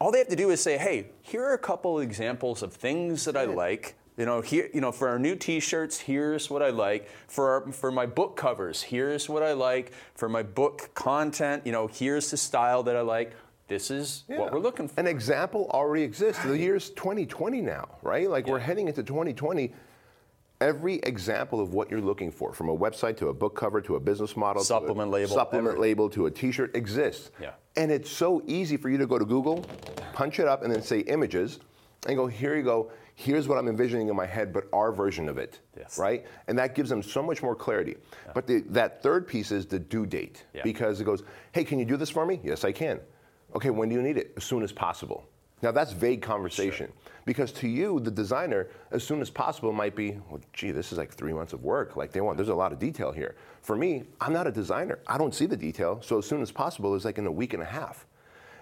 All 0.00 0.10
they 0.10 0.18
have 0.18 0.28
to 0.28 0.36
do 0.36 0.50
is 0.50 0.62
say, 0.62 0.78
Hey, 0.78 1.08
here 1.20 1.42
are 1.42 1.54
a 1.54 1.58
couple 1.58 2.00
examples 2.00 2.62
of 2.62 2.72
things 2.72 3.26
that 3.26 3.36
I 3.36 3.44
like 3.44 3.96
you 4.16 4.24
know, 4.24 4.40
here, 4.40 4.70
you 4.72 4.80
know, 4.80 4.92
for 4.92 5.08
our 5.08 5.18
new 5.18 5.36
T-shirts, 5.36 5.98
here's 5.98 6.48
what 6.48 6.62
I 6.62 6.70
like. 6.70 7.08
For 7.28 7.50
our, 7.50 7.72
for 7.72 7.92
my 7.92 8.06
book 8.06 8.36
covers, 8.36 8.82
here's 8.82 9.28
what 9.28 9.42
I 9.42 9.52
like. 9.52 9.92
For 10.14 10.28
my 10.28 10.42
book 10.42 10.90
content, 10.94 11.66
you 11.66 11.72
know, 11.72 11.86
here's 11.86 12.30
the 12.30 12.36
style 12.36 12.82
that 12.84 12.96
I 12.96 13.02
like. 13.02 13.32
This 13.68 13.90
is 13.90 14.24
yeah. 14.28 14.38
what 14.38 14.52
we're 14.52 14.60
looking 14.60 14.88
for. 14.88 14.98
An 15.00 15.06
example 15.06 15.68
already 15.72 16.02
exists. 16.02 16.42
The 16.44 16.56
year's 16.56 16.90
2020 16.90 17.60
now, 17.60 17.88
right? 18.02 18.30
Like 18.30 18.46
yeah. 18.46 18.52
we're 18.52 18.58
heading 18.60 18.88
into 18.88 19.02
2020. 19.02 19.74
Every 20.58 20.94
example 21.00 21.60
of 21.60 21.74
what 21.74 21.90
you're 21.90 22.00
looking 22.00 22.30
for, 22.30 22.54
from 22.54 22.70
a 22.70 22.76
website 22.76 23.18
to 23.18 23.28
a 23.28 23.34
book 23.34 23.54
cover 23.54 23.82
to 23.82 23.96
a 23.96 24.00
business 24.00 24.38
model, 24.38 24.64
supplement 24.64 25.08
to 25.08 25.12
label, 25.12 25.34
supplement 25.34 25.78
label 25.78 26.08
to 26.08 26.24
a 26.24 26.30
T-shirt, 26.30 26.74
exists. 26.74 27.30
Yeah. 27.38 27.50
And 27.76 27.92
it's 27.92 28.10
so 28.10 28.42
easy 28.46 28.78
for 28.78 28.88
you 28.88 28.96
to 28.96 29.06
go 29.06 29.18
to 29.18 29.26
Google, 29.26 29.66
punch 30.14 30.40
it 30.40 30.48
up, 30.48 30.62
and 30.62 30.72
then 30.72 30.80
say 30.80 31.00
images, 31.00 31.58
and 32.06 32.16
go 32.16 32.26
here 32.26 32.56
you 32.56 32.62
go 32.62 32.90
here's 33.16 33.48
what 33.48 33.58
I'm 33.58 33.66
envisioning 33.66 34.08
in 34.08 34.14
my 34.14 34.26
head, 34.26 34.52
but 34.52 34.68
our 34.72 34.92
version 34.92 35.28
of 35.28 35.38
it, 35.38 35.58
yes. 35.76 35.98
right? 35.98 36.24
And 36.46 36.58
that 36.58 36.74
gives 36.74 36.90
them 36.90 37.02
so 37.02 37.22
much 37.22 37.42
more 37.42 37.56
clarity. 37.56 37.96
Yeah. 38.26 38.32
But 38.34 38.46
the, 38.46 38.60
that 38.68 39.02
third 39.02 39.26
piece 39.26 39.50
is 39.50 39.66
the 39.66 39.78
due 39.78 40.06
date, 40.06 40.44
yeah. 40.54 40.62
because 40.62 41.00
it 41.00 41.04
goes, 41.04 41.24
hey, 41.52 41.64
can 41.64 41.78
you 41.78 41.86
do 41.86 41.96
this 41.96 42.10
for 42.10 42.26
me? 42.26 42.38
Yes, 42.44 42.64
I 42.64 42.72
can. 42.72 43.00
Okay, 43.54 43.70
when 43.70 43.88
do 43.88 43.94
you 43.94 44.02
need 44.02 44.18
it? 44.18 44.34
As 44.36 44.44
soon 44.44 44.62
as 44.62 44.70
possible. 44.70 45.26
Now 45.62 45.72
that's 45.72 45.92
vague 45.92 46.20
conversation. 46.20 46.88
Sure. 46.88 47.12
Because 47.24 47.50
to 47.52 47.68
you, 47.68 47.98
the 48.00 48.10
designer, 48.10 48.68
as 48.90 49.02
soon 49.02 49.22
as 49.22 49.30
possible 49.30 49.72
might 49.72 49.96
be, 49.96 50.18
well, 50.28 50.40
gee, 50.52 50.70
this 50.70 50.92
is 50.92 50.98
like 50.98 51.10
three 51.10 51.32
months 51.32 51.54
of 51.54 51.64
work. 51.64 51.96
Like 51.96 52.12
they 52.12 52.20
want, 52.20 52.36
there's 52.36 52.50
a 52.50 52.54
lot 52.54 52.72
of 52.72 52.78
detail 52.78 53.10
here. 53.12 53.34
For 53.62 53.74
me, 53.74 54.04
I'm 54.20 54.34
not 54.34 54.46
a 54.46 54.52
designer. 54.52 54.98
I 55.06 55.16
don't 55.16 55.34
see 55.34 55.46
the 55.46 55.56
detail. 55.56 56.00
So 56.02 56.18
as 56.18 56.26
soon 56.26 56.42
as 56.42 56.52
possible 56.52 56.94
is 56.94 57.06
like 57.06 57.16
in 57.16 57.26
a 57.26 57.32
week 57.32 57.54
and 57.54 57.62
a 57.62 57.66
half. 57.66 58.06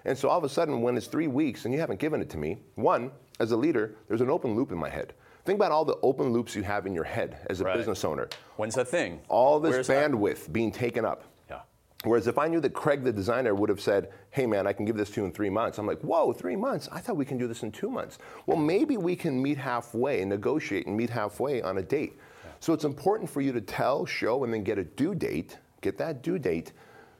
And 0.05 0.17
so 0.17 0.29
all 0.29 0.37
of 0.37 0.45
a 0.45 0.49
sudden, 0.49 0.81
when 0.81 0.95
it's 0.95 1.07
three 1.07 1.27
weeks 1.27 1.65
and 1.65 1.73
you 1.73 1.79
haven't 1.79 1.99
given 1.99 2.21
it 2.21 2.29
to 2.29 2.37
me, 2.37 2.57
one, 2.75 3.11
as 3.39 3.51
a 3.51 3.57
leader, 3.57 3.95
there's 4.07 4.21
an 4.21 4.29
open 4.29 4.55
loop 4.55 4.71
in 4.71 4.77
my 4.77 4.89
head. 4.89 5.13
Think 5.43 5.57
about 5.57 5.71
all 5.71 5.85
the 5.85 5.97
open 6.01 6.33
loops 6.33 6.55
you 6.55 6.63
have 6.63 6.87
in 6.87 6.93
your 6.93 7.03
head 7.03 7.37
as 7.49 7.61
a 7.61 7.65
right. 7.65 7.77
business 7.77 8.03
owner. 8.03 8.27
When's 8.55 8.75
that 8.75 8.87
thing? 8.87 9.21
All 9.29 9.59
this 9.59 9.73
Where's 9.73 9.87
bandwidth 9.87 10.45
that? 10.45 10.53
being 10.53 10.71
taken 10.71 11.05
up. 11.05 11.23
Yeah. 11.49 11.59
Whereas 12.03 12.25
if 12.25 12.39
I 12.39 12.47
knew 12.47 12.59
that 12.61 12.73
Craig, 12.73 13.03
the 13.03 13.13
designer, 13.13 13.53
would 13.53 13.69
have 13.69 13.79
said, 13.79 14.09
hey 14.31 14.47
man, 14.47 14.65
I 14.65 14.73
can 14.73 14.85
give 14.85 14.97
this 14.97 15.11
to 15.11 15.21
you 15.21 15.25
in 15.25 15.31
three 15.31 15.51
months, 15.51 15.77
I'm 15.77 15.85
like, 15.85 16.01
whoa, 16.01 16.33
three 16.33 16.55
months? 16.55 16.89
I 16.91 16.99
thought 16.99 17.15
we 17.15 17.25
can 17.25 17.37
do 17.37 17.47
this 17.47 17.61
in 17.61 17.71
two 17.71 17.89
months. 17.89 18.17
Well, 18.47 18.57
maybe 18.57 18.97
we 18.97 19.15
can 19.15 19.39
meet 19.39 19.57
halfway 19.57 20.21
and 20.21 20.29
negotiate 20.29 20.87
and 20.87 20.97
meet 20.97 21.11
halfway 21.11 21.61
on 21.61 21.77
a 21.77 21.83
date. 21.83 22.13
Yeah. 22.43 22.51
So 22.59 22.73
it's 22.73 22.85
important 22.85 23.29
for 23.29 23.41
you 23.41 23.51
to 23.51 23.61
tell, 23.61 24.05
show, 24.05 24.45
and 24.45 24.53
then 24.53 24.63
get 24.63 24.79
a 24.79 24.83
due 24.83 25.13
date, 25.13 25.57
get 25.81 25.97
that 25.99 26.23
due 26.23 26.39
date, 26.39 26.71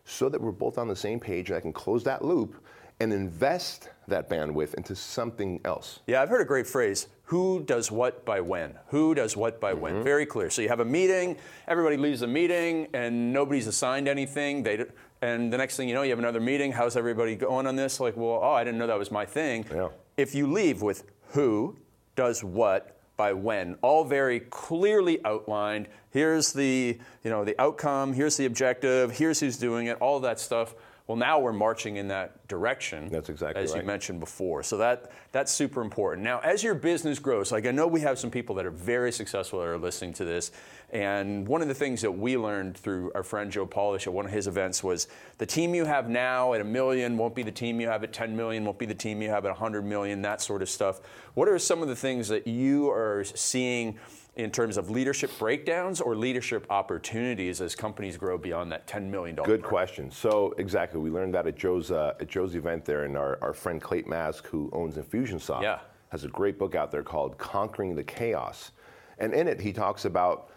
so 0.06 0.30
that 0.30 0.42
we're 0.42 0.52
both 0.52 0.80
on 0.80 0.88
the 0.88 0.96
same 0.96 1.20
page 1.20 1.50
and 1.50 1.58
I 1.58 1.62
can 1.62 1.74
close 1.74 2.04
that 2.06 2.24
loop 2.24 2.56
and 3.00 3.12
invest 3.12 3.90
that 4.08 4.30
bandwidth 4.30 4.74
into 4.76 4.96
something 4.96 5.60
else. 5.66 6.00
Yeah, 6.08 6.22
I've 6.22 6.30
heard 6.30 6.42
a 6.42 6.46
great 6.46 6.68
phrase 6.68 7.08
who 7.26 7.64
does 7.64 7.92
what 7.92 8.24
by 8.24 8.40
when? 8.40 8.76
Who 8.88 9.16
does 9.16 9.36
what 9.36 9.60
by 9.60 9.72
mm-hmm. 9.72 9.82
when? 9.82 10.04
Very 10.04 10.26
clear. 10.28 10.52
So 10.52 10.62
you 10.62 10.70
have 10.70 10.80
a 10.80 10.86
meeting, 10.86 11.38
everybody 11.68 11.98
leaves 11.98 12.20
the 12.20 12.28
meeting, 12.28 12.88
and 12.94 13.34
nobody's 13.34 13.66
assigned 13.66 14.08
anything. 14.08 14.62
They, 14.62 14.86
and 15.22 15.52
the 15.52 15.58
next 15.58 15.76
thing 15.76 15.90
you 15.90 15.96
know, 15.96 16.04
you 16.04 16.12
have 16.12 16.20
another 16.20 16.40
meeting. 16.40 16.72
How's 16.72 16.96
everybody 16.96 17.36
going 17.36 17.66
on 17.66 17.76
this? 17.76 18.00
Like, 18.00 18.16
well, 18.16 18.40
oh, 18.44 18.52
I 18.52 18.64
didn't 18.64 18.78
know 18.78 18.88
that 18.88 19.00
was 19.00 19.12
my 19.12 19.26
thing. 19.26 19.66
Yeah. 19.74 19.90
If 20.18 20.36
you 20.36 20.52
leave 20.52 20.84
with 20.84 21.04
who 21.30 21.78
does 22.16 22.44
what 22.44 22.96
by 23.18 23.34
when, 23.34 23.76
all 23.82 24.04
very 24.04 24.42
clearly 24.42 25.24
outlined. 25.26 25.88
Here's 26.12 26.54
the, 26.54 26.98
you 27.24 27.30
know, 27.30 27.44
the 27.44 27.60
outcome. 27.60 28.14
Here's 28.14 28.38
the 28.38 28.46
objective. 28.46 29.12
Here's 29.12 29.40
who's 29.40 29.58
doing 29.58 29.88
it. 29.88 29.98
All 30.00 30.20
that 30.20 30.40
stuff 30.40 30.76
well, 31.08 31.18
now 31.18 31.40
we're 31.40 31.54
marching 31.54 31.98
in 31.98 32.08
that 32.08 32.48
direction. 32.48 33.10
That's 33.10 33.30
exactly 33.30 33.62
as 33.62 33.74
right. 33.74 33.82
you 33.82 33.88
mentioned 33.88 34.20
before. 34.20 34.64
So 34.64 34.78
that 34.78 35.12
that's 35.32 35.52
super 35.52 35.82
important. 35.82 36.24
Now, 36.24 36.40
as 36.40 36.64
your 36.64 36.74
business 36.74 37.20
grows, 37.20 37.52
like 37.52 37.68
I 37.68 37.72
know 37.72 37.86
we 37.86 38.02
have 38.02 38.18
some 38.18 38.32
people 38.32 38.56
that 38.56 38.66
are 38.66 38.72
very 38.72 39.12
successful 39.12 39.60
that 39.60 39.68
are 39.68 39.78
listening 39.78 40.14
to 40.14 40.26
this, 40.26 40.52
and 40.92 41.48
one 41.48 41.62
of 41.62 41.68
the 41.68 41.76
things 41.76 42.02
that 42.02 42.12
we 42.12 42.38
learned 42.38 42.78
through 42.78 43.12
our 43.14 43.22
friend 43.22 43.52
Joe 43.52 43.68
Polish 43.68 44.08
at 44.08 44.14
one 44.14 44.26
of 44.26 44.32
his 44.32 44.48
events 44.48 44.84
was 44.84 45.08
the 45.38 45.46
team 45.46 45.76
you 45.76 45.86
have 45.86 46.10
now 46.10 46.54
at 46.54 46.62
a 46.62 46.64
million 46.64 47.18
won't 47.18 47.36
be 47.36 47.44
the 47.44 47.52
team 47.52 47.80
you 47.80 47.88
have 47.88 48.04
at 48.04 48.12
10 48.12 48.36
million, 48.36 48.66
won't 48.66 48.80
be 48.80 48.86
the 48.86 48.96
team 48.96 49.22
you 49.22 49.30
have 49.30 49.46
at 49.46 49.52
100 49.52 49.86
million, 49.86 50.22
that 50.24 50.42
sort 50.42 50.62
of 50.62 50.70
stuff. 50.70 51.02
What 51.34 51.48
are 51.50 51.60
some 51.60 51.82
of 51.82 51.88
the 51.88 51.96
things 51.96 52.30
that 52.30 52.48
you 52.48 52.90
are 52.90 53.24
seeing? 53.24 54.00
In 54.36 54.52
terms 54.52 54.76
of 54.76 54.90
leadership 54.90 55.32
breakdowns 55.40 56.02
or 56.02 56.14
leadership 56.14 56.66
opportunities 56.70 57.62
as 57.62 57.74
companies 57.74 58.18
grow 58.18 58.38
beyond 58.38 58.70
that 58.74 58.86
$10 58.86 59.10
million? 59.10 59.36
Good 59.36 59.64
question. 59.64 60.12
So 60.12 60.54
exactly, 60.58 61.00
we 61.00 61.10
learned 61.10 61.34
that 61.36 61.48
at 61.48 61.56
Joe's, 61.56 61.90
uh, 61.90 62.16
at 62.20 62.28
Joe's 62.28 62.54
event 62.56 62.84
there, 62.84 63.06
and 63.06 63.16
our, 63.16 63.38
our 63.42 63.54
friend 63.54 63.82
Clate 63.82 64.08
Mask, 64.08 64.46
who 64.48 64.70
owns 64.74 64.98
Infusionsoft, 64.98 65.62
yeah. 65.62 65.80
has 66.10 66.26
a 66.26 66.28
great 66.28 66.60
book 66.60 66.76
out 66.76 66.92
there 66.92 67.02
called 67.02 67.38
Conquering 67.38 67.96
the 67.96 68.04
Chaos. 68.04 68.72
And 69.20 69.34
in 69.34 69.48
it, 69.48 69.62
he 69.62 69.72
talks 69.72 70.04
about 70.04 70.50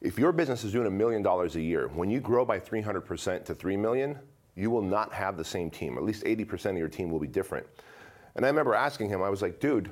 if 0.00 0.16
your 0.16 0.30
business 0.30 0.62
is 0.62 0.70
doing 0.70 0.86
a 0.86 0.90
million 0.90 1.20
dollars 1.20 1.56
a 1.56 1.60
year, 1.60 1.88
when 1.88 2.08
you 2.08 2.20
grow 2.20 2.44
by 2.44 2.60
300% 2.60 3.44
to 3.46 3.54
3 3.54 3.76
million, 3.76 4.16
you 4.54 4.70
will 4.70 4.82
not 4.82 5.12
have 5.12 5.36
the 5.36 5.44
same 5.44 5.70
team. 5.70 5.98
At 5.98 6.04
least 6.04 6.22
80% 6.24 6.70
of 6.70 6.78
your 6.78 6.88
team 6.88 7.10
will 7.10 7.18
be 7.18 7.26
different. 7.26 7.66
And 8.36 8.44
I 8.44 8.48
remember 8.48 8.74
asking 8.74 9.08
him, 9.08 9.22
I 9.22 9.28
was 9.28 9.42
like, 9.42 9.58
dude, 9.58 9.90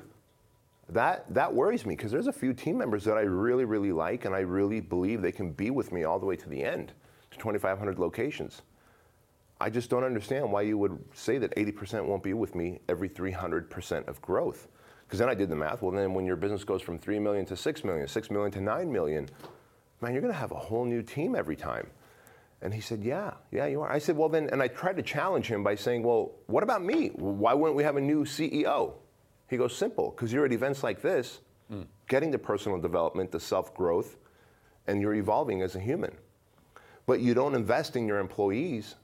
that 0.89 1.25
that 1.33 1.53
worries 1.53 1.85
me 1.85 1.95
because 1.95 2.11
there's 2.11 2.27
a 2.27 2.33
few 2.33 2.53
team 2.53 2.77
members 2.77 3.03
that 3.03 3.17
I 3.17 3.21
really 3.21 3.65
really 3.65 3.91
like 3.91 4.25
and 4.25 4.33
I 4.33 4.39
really 4.39 4.79
believe 4.79 5.21
they 5.21 5.31
can 5.31 5.51
be 5.51 5.69
with 5.69 5.91
me 5.91 6.03
all 6.03 6.19
the 6.19 6.25
way 6.25 6.35
to 6.37 6.49
the 6.49 6.63
end 6.63 6.93
to 7.31 7.37
2500 7.37 7.99
locations. 7.99 8.61
I 9.59 9.69
just 9.69 9.89
don't 9.89 10.03
understand 10.03 10.51
why 10.51 10.61
you 10.61 10.77
would 10.77 11.03
say 11.13 11.39
that 11.39 11.55
80% 11.55 12.05
won't 12.05 12.21
be 12.21 12.33
with 12.33 12.53
me 12.53 12.79
every 12.87 13.09
300% 13.09 14.07
of 14.07 14.21
growth. 14.21 14.67
Because 15.05 15.19
then 15.19 15.29
I 15.29 15.33
did 15.33 15.49
the 15.49 15.55
math. 15.55 15.81
Well, 15.81 15.91
then 15.91 16.13
when 16.13 16.25
your 16.25 16.35
business 16.35 16.63
goes 16.63 16.81
from 16.81 16.99
3 16.99 17.17
million 17.19 17.45
to 17.47 17.55
6 17.55 17.83
million, 17.83 18.07
6 18.07 18.31
million 18.31 18.51
to 18.51 18.61
9 18.61 18.91
million, 18.91 19.29
man, 20.01 20.13
you're 20.13 20.21
going 20.21 20.33
to 20.33 20.39
have 20.39 20.51
a 20.51 20.59
whole 20.59 20.85
new 20.85 21.01
team 21.01 21.33
every 21.33 21.55
time. 21.55 21.87
And 22.61 22.73
he 22.73 22.81
said, 22.81 23.03
Yeah, 23.03 23.33
yeah, 23.51 23.67
you 23.67 23.81
are. 23.81 23.91
I 23.91 23.99
said, 23.99 24.17
Well, 24.17 24.29
then, 24.29 24.49
and 24.51 24.61
I 24.61 24.67
tried 24.67 24.97
to 24.97 25.03
challenge 25.03 25.47
him 25.47 25.63
by 25.63 25.75
saying, 25.75 26.03
Well, 26.03 26.31
what 26.47 26.63
about 26.63 26.83
me? 26.83 27.09
Why 27.15 27.53
wouldn't 27.53 27.77
we 27.77 27.83
have 27.83 27.97
a 27.97 28.01
new 28.01 28.25
CEO? 28.25 28.93
He 29.47 29.57
goes, 29.57 29.75
simple, 29.75 30.11
because 30.11 30.33
you're 30.33 30.45
at 30.45 30.51
events 30.51 30.83
like 30.83 31.01
this, 31.01 31.39
mm. 31.71 31.85
getting 32.07 32.31
the 32.31 32.39
personal 32.39 32.79
development, 32.79 33.31
the 33.31 33.39
self 33.39 33.73
growth, 33.73 34.17
and 34.87 35.01
you're 35.01 35.15
evolving 35.15 35.61
as 35.61 35.75
a 35.75 35.79
human. 35.79 36.15
But 37.05 37.21
you 37.21 37.33
don't 37.33 37.55
invest 37.55 37.95
in 37.95 38.07
your 38.07 38.19
employees 38.19 38.95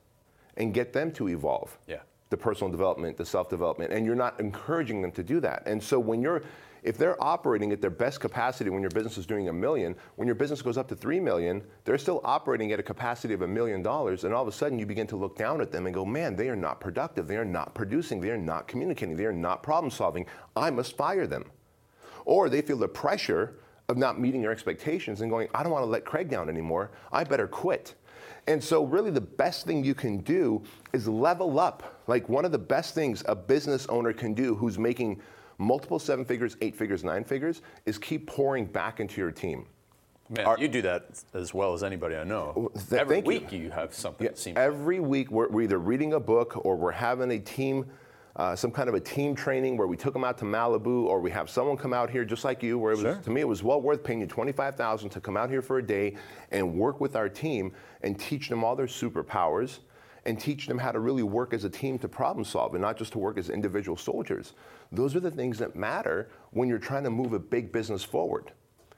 and 0.58 0.74
get 0.74 0.94
them 0.94 1.12
to 1.14 1.30
evolve. 1.30 1.78
Yeah. 1.88 2.02
The 2.34 2.38
personal 2.38 2.72
development, 2.72 3.16
the 3.16 3.26
self 3.26 3.48
development, 3.48 3.94
and 3.94 4.08
you're 4.08 4.16
not 4.16 4.40
encouraging 4.40 5.04
them 5.04 5.12
to 5.12 5.22
do 5.22 5.40
that. 5.40 5.62
And 5.68 5.82
so 5.82 6.00
when 6.00 6.20
you're 6.20 6.42
if 6.82 6.98
they're 6.98 7.22
operating 7.24 7.72
at 7.72 7.80
their 7.80 7.90
best 7.90 8.20
capacity 8.20 8.70
when 8.70 8.82
your 8.82 8.90
business 8.90 9.18
is 9.18 9.26
doing 9.26 9.48
a 9.48 9.54
million, 9.54 9.96
when 10.18 10.28
your 10.28 10.36
business 10.36 10.62
goes 10.62 10.78
up 10.78 10.88
to 10.90 10.96
three 10.96 11.20
million, 11.20 11.64
they're 11.86 11.98
still 12.00 12.20
operating 12.26 12.74
at 12.74 12.80
a 12.80 12.84
capacity 12.84 13.34
of 13.36 13.44
a 13.44 13.48
million 13.48 13.82
dollars, 13.84 14.24
and 14.24 14.34
all 14.34 14.42
of 14.42 14.48
a 14.48 14.52
sudden 14.52 14.80
you 14.80 14.86
begin 14.86 15.08
to 15.08 15.16
look 15.16 15.38
down 15.38 15.62
at 15.62 15.72
them 15.72 15.86
and 15.86 15.94
go, 15.94 16.04
man, 16.04 16.36
they 16.36 16.50
are 16.50 16.56
not 16.56 16.82
productive, 16.82 17.28
they 17.28 17.38
are 17.38 17.46
not 17.46 17.74
producing, 17.74 18.20
they 18.20 18.32
are 18.32 18.38
not 18.38 18.68
communicating, 18.68 19.16
they 19.16 19.26
are 19.26 19.32
not 19.32 19.64
problem 19.64 19.92
solving. 19.92 20.26
I 20.58 20.72
must 20.72 20.98
fire 20.98 21.28
them. 21.28 21.46
Or 22.26 22.50
they 22.50 22.62
feel 22.62 22.78
the 22.78 22.88
pressure 22.88 23.60
of 23.88 23.98
not 23.98 24.20
meeting 24.20 24.42
their 24.42 24.52
expectations 24.52 25.22
and 25.22 25.30
going, 25.30 25.48
I 25.54 25.62
don't 25.64 25.72
want 25.72 25.84
to 25.84 25.90
let 25.90 26.04
Craig 26.04 26.30
down 26.30 26.50
anymore, 26.50 26.92
I 27.12 27.24
better 27.24 27.48
quit. 27.48 27.94
And 28.48 28.62
so, 28.62 28.84
really, 28.84 29.10
the 29.10 29.22
best 29.22 29.66
thing 29.66 29.84
you 29.84 29.96
can 29.96 30.18
do 30.18 30.62
is 30.92 31.08
level 31.08 31.60
up. 31.60 32.02
Like, 32.08 32.28
one 32.28 32.44
of 32.44 32.52
the 32.52 32.58
best 32.58 32.94
things 32.94 33.24
a 33.28 33.36
business 33.36 33.86
owner 33.88 34.12
can 34.12 34.34
do 34.34 34.56
who's 34.56 34.78
making 34.78 35.22
multiple 35.58 36.00
seven 36.00 36.26
figures, 36.26 36.58
eight 36.62 36.76
figures, 36.76 37.04
nine 37.04 37.24
figures, 37.24 37.62
is 37.86 37.98
keep 37.98 38.28
pouring 38.28 38.66
back 38.66 39.00
into 39.00 39.22
your 39.22 39.32
team. 39.32 39.66
Man, 40.30 40.46
Our, 40.46 40.58
you 40.58 40.68
do 40.68 40.82
that 40.82 41.24
as 41.34 41.54
well 41.54 41.74
as 41.74 41.84
anybody 41.84 42.16
I 42.16 42.24
know. 42.24 42.72
Th- 42.90 43.02
every 43.02 43.22
week 43.22 43.52
you. 43.52 43.60
you. 43.60 43.72
have 43.72 43.94
something. 43.94 44.28
Yeah, 44.46 44.54
every 44.56 45.00
week 45.00 45.30
we're, 45.30 45.50
we're, 45.50 45.64
either 45.64 45.80
reading 45.80 46.14
a 46.14 46.20
book 46.20 46.66
or 46.66 46.76
we're 46.76 46.92
having 46.92 47.32
a 47.32 47.40
team, 47.40 47.86
uh, 48.36 48.56
some 48.56 48.72
kind 48.72 48.90
of 48.90 48.96
a 48.96 49.00
team 49.00 49.36
training 49.36 49.78
where 49.78 49.88
we 49.88 49.96
took 49.96 50.14
them 50.14 50.24
out 50.24 50.38
to 50.40 50.46
Malibu, 50.46 51.06
or 51.06 51.20
we 51.20 51.30
have 51.32 51.50
someone 51.50 51.78
come 51.78 51.94
out 51.94 52.10
here 52.10 52.26
just 52.26 52.44
like 52.44 52.64
you. 52.64 52.80
Where 52.80 52.94
it 52.94 53.04
was, 53.04 53.24
to 53.26 53.30
me 53.30 53.42
it 53.42 53.48
was 53.48 53.62
well 53.62 53.82
worth 53.82 54.04
paying 54.04 54.22
you 54.22 54.28
twenty 54.28 54.52
five 54.52 54.76
thousand 54.76 55.10
to 55.12 55.22
come 55.22 55.38
out 55.38 55.50
here 55.50 55.62
for 55.62 55.78
a 55.78 55.86
day 55.86 56.16
and 56.52 56.74
work 56.74 57.00
with 57.00 57.16
our 57.16 57.30
team 57.30 57.72
and 58.02 58.20
teach 58.20 58.50
them 58.50 58.64
all 58.64 58.76
their 58.76 58.88
superpowers 58.88 59.80
and 60.26 60.40
teach 60.40 60.68
them 60.68 60.78
how 60.78 60.92
to 60.92 61.00
really 61.00 61.24
work 61.24 61.54
as 61.54 61.64
a 61.64 61.70
team 61.70 62.00
to 62.00 62.08
problem 62.08 62.46
solve 62.46 62.74
and 62.74 62.82
not 62.82 62.98
just 62.98 63.12
to 63.12 63.20
work 63.20 63.38
as 63.38 63.50
individual 63.50 63.98
soldiers. 63.98 64.54
Those 64.92 65.16
are 65.16 65.20
the 65.20 65.32
things 65.32 65.60
that 65.60 65.76
matter 65.76 66.30
when 66.52 66.70
you're 66.70 66.80
trying 66.80 67.04
to 67.04 67.10
move 67.10 67.34
a 67.34 67.40
big 67.40 67.72
business 67.72 68.04
forward. 68.04 68.52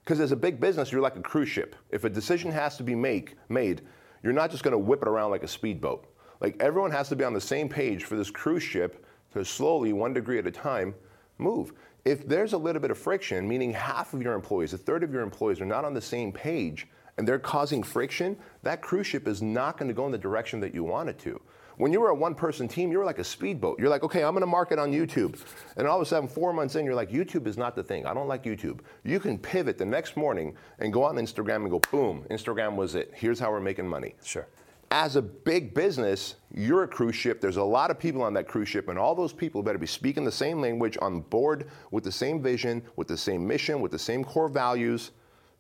Because 0.03 0.19
as 0.19 0.31
a 0.31 0.35
big 0.35 0.59
business, 0.59 0.91
you're 0.91 1.01
like 1.01 1.15
a 1.15 1.21
cruise 1.21 1.49
ship. 1.49 1.75
If 1.89 2.03
a 2.03 2.09
decision 2.09 2.51
has 2.51 2.77
to 2.77 2.83
be 2.83 2.93
make, 2.93 3.37
made, 3.49 3.81
you're 4.21 4.33
not 4.33 4.51
just 4.51 4.63
going 4.63 4.73
to 4.73 4.77
whip 4.77 5.01
it 5.01 5.07
around 5.07 5.31
like 5.31 5.41
a 5.41 5.47
speedboat. 5.47 6.05
Like 6.41 6.57
everyone 6.59 6.91
has 6.91 7.09
to 7.09 7.15
be 7.15 7.23
on 7.23 7.33
the 7.33 7.41
same 7.41 7.67
page 7.67 8.03
for 8.03 8.15
this 8.15 8.29
cruise 8.29 8.61
ship 8.61 9.04
to 9.35 9.45
slowly, 9.45 9.93
one 9.93 10.13
degree 10.13 10.39
at 10.39 10.47
a 10.47 10.51
time, 10.51 10.95
move. 11.37 11.73
If 12.05 12.27
there's 12.27 12.53
a 12.53 12.57
little 12.57 12.81
bit 12.81 12.91
of 12.91 12.97
friction, 12.97 13.47
meaning 13.47 13.73
half 13.73 14.13
of 14.13 14.21
your 14.21 14.33
employees, 14.33 14.73
a 14.73 14.77
third 14.77 15.03
of 15.03 15.11
your 15.11 15.21
employees 15.21 15.59
are 15.59 15.65
not 15.65 15.85
on 15.85 15.93
the 15.93 16.01
same 16.01 16.31
page, 16.31 16.87
and 17.17 17.27
they're 17.27 17.39
causing 17.39 17.81
friction, 17.81 18.37
that 18.63 18.81
cruise 18.81 19.07
ship 19.07 19.27
is 19.27 19.41
not 19.41 19.77
going 19.77 19.87
to 19.87 19.93
go 19.93 20.05
in 20.05 20.11
the 20.11 20.17
direction 20.17 20.59
that 20.59 20.73
you 20.73 20.83
want 20.83 21.09
it 21.09 21.17
to. 21.19 21.39
When 21.77 21.91
you 21.91 21.99
were 21.99 22.09
a 22.09 22.15
one 22.15 22.35
person 22.35 22.69
team, 22.69 22.91
you 22.91 22.99
were 22.99 23.05
like 23.05 23.19
a 23.19 23.23
speedboat. 23.23 23.79
You're 23.79 23.89
like, 23.89 24.03
okay, 24.03 24.23
I'm 24.23 24.33
going 24.33 24.41
to 24.41 24.47
market 24.47 24.79
on 24.79 24.93
YouTube. 24.93 25.37
And 25.75 25.85
all 25.87 25.97
of 25.97 26.01
a 26.01 26.05
sudden, 26.05 26.29
four 26.29 26.53
months 26.53 26.75
in, 26.75 26.85
you're 26.85 26.95
like, 26.95 27.11
YouTube 27.11 27.47
is 27.47 27.57
not 27.57 27.75
the 27.75 27.83
thing. 27.83 28.05
I 28.05 28.13
don't 28.13 28.29
like 28.29 28.43
YouTube. 28.43 28.79
You 29.03 29.19
can 29.19 29.37
pivot 29.37 29.77
the 29.77 29.85
next 29.85 30.15
morning 30.15 30.55
and 30.79 30.93
go 30.93 31.03
on 31.03 31.15
Instagram 31.15 31.57
and 31.57 31.71
go, 31.71 31.79
boom, 31.91 32.25
Instagram 32.29 32.75
was 32.75 32.95
it. 32.95 33.11
Here's 33.13 33.39
how 33.39 33.51
we're 33.51 33.59
making 33.59 33.87
money. 33.89 34.15
Sure. 34.23 34.47
As 34.91 35.15
a 35.15 35.21
big 35.21 35.73
business, 35.73 36.35
you're 36.53 36.83
a 36.83 36.87
cruise 36.87 37.15
ship. 37.15 37.41
There's 37.41 37.57
a 37.57 37.63
lot 37.63 37.91
of 37.91 37.99
people 37.99 38.21
on 38.21 38.33
that 38.35 38.47
cruise 38.47 38.69
ship, 38.69 38.87
and 38.87 38.97
all 38.97 39.15
those 39.15 39.33
people 39.33 39.61
better 39.61 39.77
be 39.77 39.87
speaking 39.87 40.23
the 40.23 40.31
same 40.31 40.61
language, 40.61 40.97
on 41.01 41.21
board 41.21 41.69
with 41.91 42.03
the 42.03 42.11
same 42.11 42.41
vision, 42.41 42.81
with 42.95 43.07
the 43.07 43.17
same 43.17 43.45
mission, 43.45 43.81
with 43.81 43.91
the 43.91 43.99
same 43.99 44.23
core 44.23 44.47
values 44.47 45.11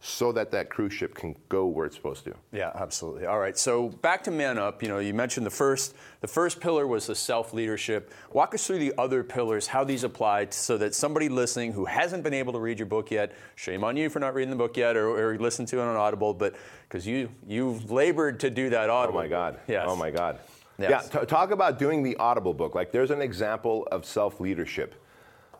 so 0.05 0.31
that 0.31 0.51
that 0.51 0.69
cruise 0.69 0.93
ship 0.93 1.15
can 1.15 1.35
go 1.49 1.65
where 1.65 1.87
it's 1.87 1.95
supposed 1.95 2.23
to. 2.25 2.35
Yeah, 2.51 2.71
absolutely. 2.75 3.25
All 3.25 3.39
right. 3.39 3.57
So 3.57 3.89
back 3.89 4.23
to 4.25 4.31
Man 4.31 4.59
Up. 4.59 4.83
You 4.83 4.89
know, 4.89 4.99
you 4.99 5.15
mentioned 5.15 5.47
the 5.47 5.51
first 5.51 5.95
the 6.21 6.27
first 6.27 6.59
pillar 6.59 6.85
was 6.85 7.07
the 7.07 7.15
self 7.15 7.53
leadership. 7.53 8.13
Walk 8.31 8.53
us 8.53 8.67
through 8.67 8.77
the 8.77 8.93
other 8.99 9.23
pillars, 9.23 9.65
how 9.65 9.83
these 9.83 10.03
apply, 10.03 10.47
so 10.51 10.77
that 10.77 10.93
somebody 10.93 11.27
listening 11.27 11.73
who 11.73 11.85
hasn't 11.85 12.23
been 12.23 12.35
able 12.35 12.53
to 12.53 12.59
read 12.59 12.77
your 12.77 12.85
book 12.85 13.09
yet, 13.09 13.33
shame 13.55 13.83
on 13.83 13.97
you 13.97 14.09
for 14.11 14.19
not 14.19 14.35
reading 14.35 14.51
the 14.51 14.55
book 14.55 14.77
yet, 14.77 14.95
or, 14.95 15.09
or 15.09 15.39
listen 15.39 15.65
to 15.65 15.79
it 15.79 15.81
on 15.81 15.95
Audible, 15.95 16.35
but 16.35 16.55
because 16.87 17.07
you 17.07 17.29
you've 17.47 17.89
labored 17.89 18.39
to 18.41 18.51
do 18.51 18.69
that 18.69 18.91
Audible. 18.91 19.17
Oh 19.17 19.23
my 19.23 19.27
God. 19.27 19.59
Yes. 19.67 19.85
Oh 19.89 19.95
my 19.95 20.11
God. 20.11 20.37
Yes. 20.77 21.09
Yeah. 21.11 21.19
T- 21.21 21.25
talk 21.25 21.49
about 21.49 21.79
doing 21.79 22.03
the 22.03 22.15
Audible 22.17 22.53
book. 22.53 22.75
Like, 22.75 22.91
there's 22.91 23.11
an 23.11 23.21
example 23.21 23.87
of 23.91 24.05
self 24.05 24.39
leadership. 24.39 24.93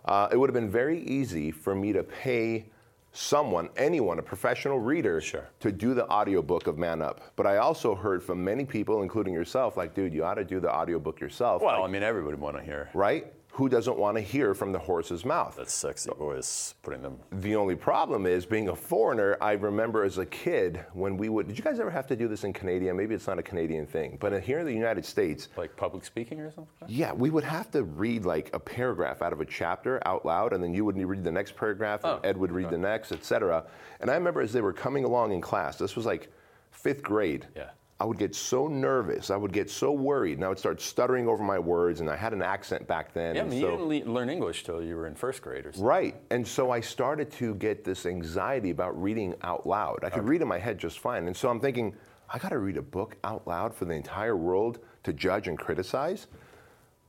Uh, 0.04 0.28
it 0.32 0.38
would 0.38 0.50
have 0.50 0.54
been 0.54 0.70
very 0.70 1.00
easy 1.00 1.50
for 1.50 1.74
me 1.74 1.94
to 1.94 2.04
pay 2.04 2.66
someone, 3.16 3.70
anyone, 3.78 4.20
a 4.20 4.22
professional 4.22 4.80
reader, 4.80 5.22
sure. 5.22 5.48
to 5.62 5.72
do 5.72 5.94
the 5.94 6.08
audiobook 6.10 6.68
of 6.68 6.78
Man 6.78 7.02
Up. 7.02 7.22
But 7.36 7.48
I 7.48 7.58
also 7.58 7.96
heard 7.96 8.22
from 8.22 8.44
many 8.44 8.66
people, 8.66 9.02
including 9.02 9.34
yourself, 9.34 9.78
like, 9.78 9.96
dude, 9.96 10.14
you 10.14 10.24
ought 10.24 10.36
to 10.36 10.44
do 10.44 10.60
the 10.60 10.72
audiobook 10.74 11.20
yourself. 11.20 11.62
Well, 11.62 11.80
like, 11.80 11.90
I 11.90 11.92
mean, 11.92 12.04
everybody 12.04 12.36
want 12.36 12.58
to 12.58 12.64
hear. 12.64 12.90
Right? 12.94 13.34
Who 13.56 13.70
doesn't 13.70 13.98
want 13.98 14.18
to 14.18 14.22
hear 14.22 14.54
from 14.54 14.74
the 14.74 14.80
horse's 14.80 15.24
mouth? 15.24 15.56
That 15.56 15.70
sexy 15.70 16.12
voice, 16.12 16.76
putting 16.84 17.02
them. 17.02 17.18
The 17.32 17.56
only 17.56 17.76
problem 17.76 18.26
is 18.26 18.46
being 18.46 18.68
a 18.68 18.76
foreigner. 18.76 19.38
I 19.40 19.54
remember 19.54 20.04
as 20.04 20.18
a 20.18 20.26
kid 20.26 20.84
when 20.92 21.16
we 21.16 21.30
would. 21.30 21.48
Did 21.48 21.58
you 21.58 21.64
guys 21.64 21.80
ever 21.80 21.90
have 21.90 22.06
to 22.08 22.18
do 22.18 22.28
this 22.28 22.44
in 22.44 22.52
Canada? 22.52 22.94
Maybe 22.94 23.16
it's 23.16 23.28
not 23.28 23.40
a 23.40 23.44
Canadian 23.44 23.88
thing, 23.88 24.18
but 24.20 24.44
here 24.44 24.60
in 24.60 24.66
the 24.66 24.74
United 24.74 25.06
States, 25.06 25.48
like 25.56 25.74
public 25.78 26.04
speaking 26.04 26.42
or 26.42 26.52
something. 26.52 26.90
Yeah, 26.90 27.14
we 27.14 27.30
would 27.30 27.46
have 27.46 27.72
to 27.72 27.84
read 27.84 28.26
like 28.26 28.54
a 28.54 28.60
paragraph 28.60 29.22
out 29.22 29.32
of 29.32 29.40
a 29.40 29.46
chapter 29.46 30.06
out 30.06 30.26
loud, 30.26 30.52
and 30.52 30.62
then 30.62 30.74
you 30.74 30.84
would 30.84 30.98
read 30.98 31.24
the 31.24 31.32
next 31.32 31.56
paragraph, 31.56 32.04
and 32.04 32.20
oh, 32.20 32.28
Ed 32.28 32.36
would 32.36 32.52
read 32.52 32.66
okay. 32.66 32.76
the 32.76 32.82
next, 32.82 33.14
etc. 33.14 33.64
And 34.02 34.12
I 34.12 34.16
remember 34.16 34.42
as 34.42 34.52
they 34.52 34.62
were 34.62 34.74
coming 34.74 35.06
along 35.06 35.32
in 35.32 35.40
class. 35.40 35.78
This 35.78 35.96
was 35.96 36.06
like 36.06 36.30
fifth 36.72 37.02
grade. 37.02 37.48
Yeah 37.56 37.70
I 37.98 38.04
would 38.04 38.18
get 38.18 38.36
so 38.36 38.68
nervous. 38.68 39.30
I 39.30 39.38
would 39.38 39.54
get 39.54 39.70
so 39.70 39.92
worried, 39.92 40.38
and 40.38 40.44
I 40.44 40.50
would 40.50 40.60
start 40.60 40.82
stuttering 40.82 41.30
over 41.30 41.42
my 41.42 41.58
words. 41.58 42.02
And 42.02 42.10
I 42.10 42.18
had 42.18 42.34
an 42.34 42.42
accent 42.42 42.86
back 42.88 43.14
then. 43.14 43.36
Yeah, 43.36 43.44
I 43.44 43.46
mean, 43.46 43.62
so, 43.62 43.72
you 43.72 43.90
didn't 44.00 44.14
learn 44.14 44.30
English 44.30 44.66
till 44.66 44.84
you 44.84 44.98
were 44.98 45.08
in 45.08 45.16
first 45.16 45.42
grade 45.42 45.66
or 45.66 45.72
something. 45.72 45.86
Right, 45.86 46.16
and 46.30 46.46
so 46.46 46.72
I 46.72 46.82
started 46.82 47.32
to 47.34 47.56
get 47.56 47.86
this 47.86 48.06
anxiety 48.06 48.72
about 48.72 49.02
reading 49.02 49.34
out 49.44 49.66
loud. 49.66 50.00
I 50.04 50.10
could 50.10 50.20
okay. 50.20 50.30
read 50.30 50.42
in 50.42 50.48
my 50.48 50.60
head 50.60 50.78
just 50.78 51.00
fine, 51.00 51.28
and 51.28 51.36
so 51.36 51.50
I'm 51.50 51.62
thinking, 51.62 51.96
I 52.30 52.38
got 52.38 52.50
to 52.50 52.60
read 52.60 52.76
a 52.76 52.82
book 52.82 53.16
out 53.24 53.48
loud 53.48 53.74
for 53.74 53.86
the 53.86 53.94
entire 53.94 54.36
world 54.36 54.80
to 55.04 55.14
judge 55.14 55.48
and 55.48 55.58
criticize. 55.58 56.28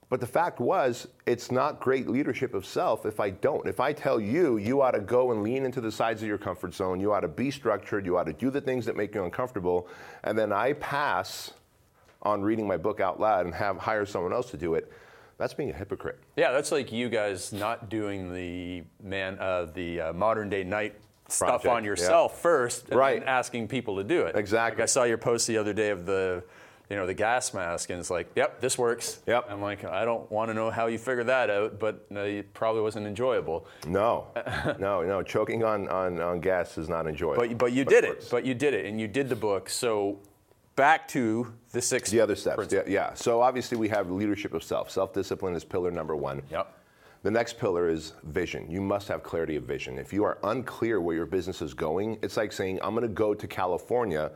But 0.09 0.21
the 0.21 0.27
fact 0.27 0.61
was, 0.61 1.09
it's 1.27 1.51
not 1.51 1.81
great 1.81 2.09
leadership 2.09 2.55
of 2.55 2.65
self 2.65 3.07
if 3.07 3.19
I 3.19 3.31
don't. 3.31 3.67
If 3.67 3.81
I 3.81 3.93
tell 3.93 4.21
you, 4.21 4.57
you 4.57 4.81
ought 4.81 4.93
to 4.93 5.01
go 5.01 5.33
and 5.33 5.43
lean 5.43 5.65
into 5.65 5.81
the 5.81 5.91
sides 5.91 6.23
of 6.23 6.29
your 6.29 6.39
comfort 6.39 6.75
zone, 6.75 7.01
you 7.01 7.13
ought 7.13 7.21
to 7.21 7.29
be 7.29 7.51
structured, 7.51 8.07
you 8.07 8.17
ought 8.17 8.27
to 8.27 8.33
do 8.33 8.51
the 8.51 8.61
things 8.61 8.87
that 8.87 8.97
make 8.97 9.15
you 9.15 9.25
uncomfortable, 9.25 9.89
and 10.23 10.39
then 10.39 10.53
I 10.53 10.75
pass 10.75 11.53
on 12.23 12.43
reading 12.43 12.67
my 12.67 12.77
book 12.77 13.01
out 13.01 13.19
loud 13.19 13.47
and 13.47 13.55
have 13.55 13.79
hire 13.79 14.07
someone 14.07 14.33
else 14.33 14.51
to 14.51 14.57
do 14.57 14.75
it, 14.75 14.93
that's 15.39 15.55
being 15.55 15.71
a 15.71 15.73
hypocrite. 15.73 16.19
Yeah, 16.37 16.53
that's 16.53 16.73
like 16.73 16.91
you 16.93 17.09
guys 17.09 17.53
not 17.53 17.89
doing 17.89 18.33
the 18.33 18.85
man, 19.03 19.39
uh, 19.39 19.67
the 19.75 20.01
uh, 20.01 20.13
modern 20.13 20.49
day 20.49 20.65
stuff 21.29 21.63
Project, 21.63 21.67
on 21.67 21.85
yourself 21.85 22.33
yeah. 22.35 22.43
first, 22.43 22.89
and 22.89 22.99
right. 22.99 23.23
asking 23.25 23.69
people 23.69 23.97
to 23.97 24.05
do 24.05 24.23
it. 24.23 24.37
Exactly. 24.37 24.81
Like 24.81 24.85
I 24.85 24.87
saw 24.87 25.05
your 25.05 25.19
post 25.19 25.47
the 25.47 25.59
other 25.59 25.73
day 25.73 25.91
of 25.91 26.07
the 26.07 26.45
you 26.89 26.97
know, 26.97 27.07
the 27.07 27.15
gas 27.15 27.53
mask, 27.53 27.91
and 27.91 27.99
it's 27.99 28.11
like, 28.11 28.31
yep, 28.37 28.61
this 28.61 28.79
works. 28.79 29.21
Yep. 29.27 29.47
I'm 29.51 29.61
like, 29.61 29.85
I 29.85 30.05
don't 30.05 30.31
want 30.31 30.51
to 30.51 30.55
know 30.55 30.71
how 30.71 30.87
you 30.87 30.99
figured 30.99 31.27
that 31.27 31.51
out, 31.51 31.81
but 31.81 32.07
uh, 32.15 32.21
it 32.21 32.55
probably 32.55 32.83
wasn't 32.83 33.07
enjoyable. 33.07 33.67
No, 33.87 34.29
no, 34.79 35.03
no. 35.03 35.23
Choking 35.23 35.65
on, 35.65 35.89
on, 35.89 36.21
on 36.21 36.41
gas 36.41 36.79
is 36.79 36.89
not 36.89 37.09
enjoyable. 37.09 37.49
But, 37.49 37.59
but 37.59 37.73
you 37.73 37.85
but 37.85 37.91
did 37.91 38.05
it. 38.05 38.29
But 38.31 38.45
you 38.45 38.55
did 38.55 38.73
it, 38.73 38.87
and 38.87 39.01
you 39.01 39.09
did 39.09 39.29
the 39.29 39.37
book. 39.37 39.69
So 39.69 40.21
back 40.77 41.09
to 41.09 41.53
the 41.73 41.83
six. 41.83 42.11
The 42.11 42.21
other 42.21 42.37
steps. 42.37 42.73
Yeah, 42.73 42.83
yeah. 42.87 43.15
So 43.15 43.41
obviously 43.41 43.77
we 43.77 43.89
have 43.89 44.11
leadership 44.11 44.55
of 44.55 44.63
self. 44.63 44.91
Self-discipline 44.91 45.55
is 45.55 45.65
pillar 45.65 45.91
number 45.91 46.15
one. 46.15 46.43
Yep. 46.51 46.73
The 47.23 47.31
next 47.33 47.59
pillar 47.59 47.89
is 47.89 48.13
vision. 48.23 48.71
You 48.71 48.81
must 48.81 49.09
have 49.09 49.25
clarity 49.25 49.57
of 49.57 49.65
vision. 49.65 49.99
If 49.99 50.13
you 50.13 50.23
are 50.23 50.39
unclear 50.45 51.01
where 51.01 51.17
your 51.17 51.27
business 51.27 51.61
is 51.61 51.75
going, 51.75 52.19
it's 52.23 52.37
like 52.37 52.53
saying, 52.53 52.79
I'm 52.85 52.95
going 52.95 53.03
to 53.03 53.13
go 53.13 53.35
to 53.35 53.47
California 53.49 54.31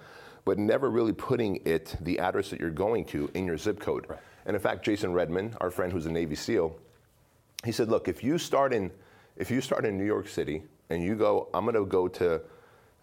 but 0.45 0.59
never 0.59 0.91
really 0.91 1.13
putting 1.13 1.61
it, 1.65 1.97
the 2.01 2.19
address 2.19 2.51
that 2.51 2.61
you're 2.61 2.71
going 2.71 3.05
to, 3.07 3.31
in 3.35 3.45
your 3.47 3.57
zip 3.57 3.81
code. 3.81 4.07
Right. 4.09 4.19
And 4.47 4.57
in 4.57 4.63
fact, 4.63 4.85
Jason 4.85 5.13
Redman, 5.13 5.55
our 5.61 5.71
friend 5.71 5.93
who's 5.93 6.07
a 6.07 6.11
Navy 6.11 6.35
SEAL, 6.35 6.77
he 7.65 7.73
said, 7.73 7.89
look, 7.89 8.09
if 8.09 8.25
you 8.25 8.39
start 8.39 8.73
in, 8.73 8.91
if 9.37 9.51
you 9.51 9.61
start 9.61 9.85
in 9.85 9.99
New 9.99 10.05
York 10.05 10.29
City 10.29 10.63
and 10.89 11.03
you 11.03 11.15
go, 11.15 11.49
I'm 11.53 11.65
going 11.65 11.75
to 11.75 11.85
go 11.85 12.09
to 12.09 12.41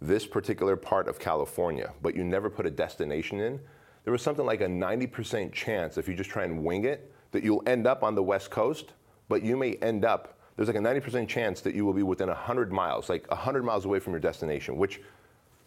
this 0.02 0.26
particular 0.26 0.76
part 0.76 1.08
of 1.08 1.20
California, 1.20 1.92
but 2.02 2.16
you 2.16 2.24
never 2.24 2.50
put 2.50 2.66
a 2.66 2.72
destination 2.72 3.40
in, 3.40 3.60
there 4.04 4.12
was 4.12 4.22
something 4.22 4.46
like 4.46 4.62
a 4.62 4.68
90% 4.68 5.52
chance 5.52 5.98
if 5.98 6.08
you 6.08 6.16
just 6.16 6.30
try 6.30 6.44
and 6.44 6.64
wing 6.64 6.86
it 6.86 7.12
that 7.32 7.44
you'll 7.44 7.64
end 7.68 7.86
up 7.86 8.04
on 8.04 8.16
the 8.16 8.24
West 8.24 8.50
Coast, 8.50 8.94
but 9.28 9.44
you 9.44 9.58
may 9.58 9.74
end 9.76 10.06
up, 10.06 10.40
there's 10.56 10.70
like 10.70 10.78
a 10.78 10.80
90% 10.80 11.28
chance 11.28 11.62
that 11.62 11.76
you 11.76 11.86
will 11.86 11.94
be 11.94 12.04
within 12.04 12.30
100 12.30 12.72
miles, 12.72 13.10
like 13.10 13.30
100 13.30 13.64
miles 13.64 13.86
away 13.86 14.00
from 14.00 14.14
your 14.14 14.20
destination, 14.20 14.78
which 14.78 15.02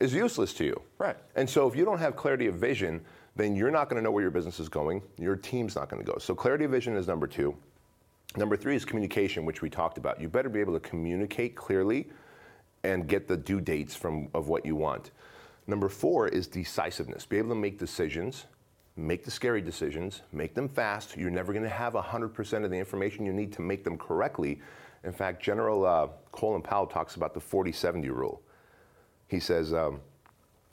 is 0.00 0.12
useless 0.14 0.52
to 0.54 0.64
you. 0.64 0.82
Right. 0.98 1.16
And 1.36 1.48
so 1.48 1.68
if 1.68 1.76
you 1.76 1.84
don't 1.84 1.98
have 1.98 2.16
clarity 2.16 2.46
of 2.46 2.56
vision, 2.56 3.00
then 3.36 3.54
you're 3.54 3.70
not 3.70 3.88
going 3.88 3.96
to 3.96 4.02
know 4.02 4.10
where 4.10 4.22
your 4.22 4.30
business 4.30 4.58
is 4.58 4.68
going. 4.68 5.02
Your 5.18 5.36
team's 5.36 5.76
not 5.76 5.88
going 5.88 6.04
to 6.04 6.10
go. 6.10 6.18
So 6.18 6.34
clarity 6.34 6.64
of 6.64 6.70
vision 6.70 6.96
is 6.96 7.06
number 7.06 7.26
two. 7.26 7.54
Number 8.36 8.56
three 8.56 8.76
is 8.76 8.84
communication, 8.84 9.44
which 9.44 9.62
we 9.62 9.70
talked 9.70 9.98
about. 9.98 10.20
You 10.20 10.28
better 10.28 10.48
be 10.48 10.60
able 10.60 10.74
to 10.74 10.80
communicate 10.80 11.56
clearly 11.56 12.08
and 12.82 13.06
get 13.06 13.28
the 13.28 13.36
due 13.36 13.60
dates 13.60 13.94
from 13.94 14.28
of 14.34 14.48
what 14.48 14.64
you 14.64 14.76
want. 14.76 15.10
Number 15.66 15.88
four 15.88 16.28
is 16.28 16.46
decisiveness. 16.46 17.26
Be 17.26 17.38
able 17.38 17.50
to 17.50 17.54
make 17.54 17.78
decisions 17.78 18.46
make 19.00 19.24
the 19.24 19.30
scary 19.30 19.60
decisions, 19.60 20.22
make 20.32 20.54
them 20.54 20.68
fast. 20.68 21.16
You're 21.16 21.30
never 21.30 21.52
going 21.52 21.64
to 21.64 21.68
have 21.68 21.94
100% 21.94 22.64
of 22.64 22.70
the 22.70 22.76
information 22.76 23.24
you 23.24 23.32
need 23.32 23.52
to 23.54 23.62
make 23.62 23.84
them 23.84 23.96
correctly. 23.96 24.60
In 25.04 25.12
fact, 25.12 25.42
General 25.42 25.86
uh, 25.86 26.08
Colin 26.32 26.62
Powell 26.62 26.86
talks 26.86 27.16
about 27.16 27.34
the 27.34 27.40
40 27.40 27.72
70 27.72 28.10
rule. 28.10 28.42
He 29.30 29.38
says, 29.38 29.72
um, 29.72 30.00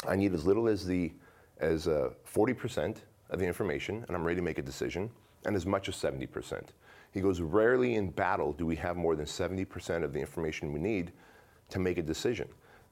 I 0.08 0.16
need 0.16 0.34
as 0.34 0.46
little 0.46 0.68
as, 0.68 0.84
the, 0.84 1.14
as 1.60 1.88
uh, 1.88 2.10
40% 2.34 2.98
of 3.30 3.40
the 3.40 3.46
information, 3.46 4.04
and 4.08 4.18
I'm 4.18 4.24
ready 4.24 4.38
to 4.38 4.42
make 4.42 4.58
a 4.58 4.64
decision, 4.64 5.12
and 5.46 5.56
as 5.56 5.68
much 5.68 5.88
as 5.88 5.96
70%. 5.96 6.64
He 7.12 7.22
goes, 7.22 7.40
Rarely 7.40 7.96
in 7.96 8.10
battle 8.10 8.54
do 8.54 8.66
we 8.66 8.76
have 8.78 8.98
more 8.98 9.16
than 9.16 9.28
70% 9.28 10.04
of 10.04 10.12
the 10.12 10.20
information 10.20 10.74
we 10.74 10.80
need 10.80 11.12
to 11.70 11.78
make 11.78 12.00
a 12.00 12.02
decision. 12.02 12.48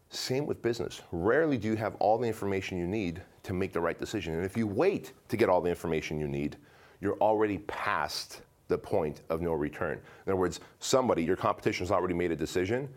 Same 0.09 0.45
with 0.45 0.61
business. 0.61 1.01
Rarely 1.11 1.57
do 1.57 1.67
you 1.67 1.75
have 1.75 1.95
all 1.95 2.19
the 2.19 2.27
information 2.27 2.77
you 2.77 2.87
need 2.87 3.23
to 3.41 3.53
make 3.53 3.73
the 3.73 3.81
right 3.81 3.97
decision. 3.97 4.35
And 4.35 4.45
if 4.45 4.55
you 4.55 4.67
wait 4.67 5.13
to 5.29 5.37
get 5.37 5.49
all 5.49 5.61
the 5.61 5.69
information 5.69 6.19
you 6.19 6.27
need, 6.27 6.57
you're 7.01 7.17
already 7.17 7.57
past 7.59 8.41
the 8.67 8.77
point 8.77 9.21
of 9.29 9.41
no 9.41 9.53
return. 9.53 9.99
In 10.25 10.31
other 10.31 10.35
words, 10.35 10.59
somebody, 10.79 11.23
your 11.23 11.35
competition 11.35 11.85
has 11.85 11.91
already 11.91 12.13
made 12.13 12.31
a 12.31 12.35
decision 12.35 12.87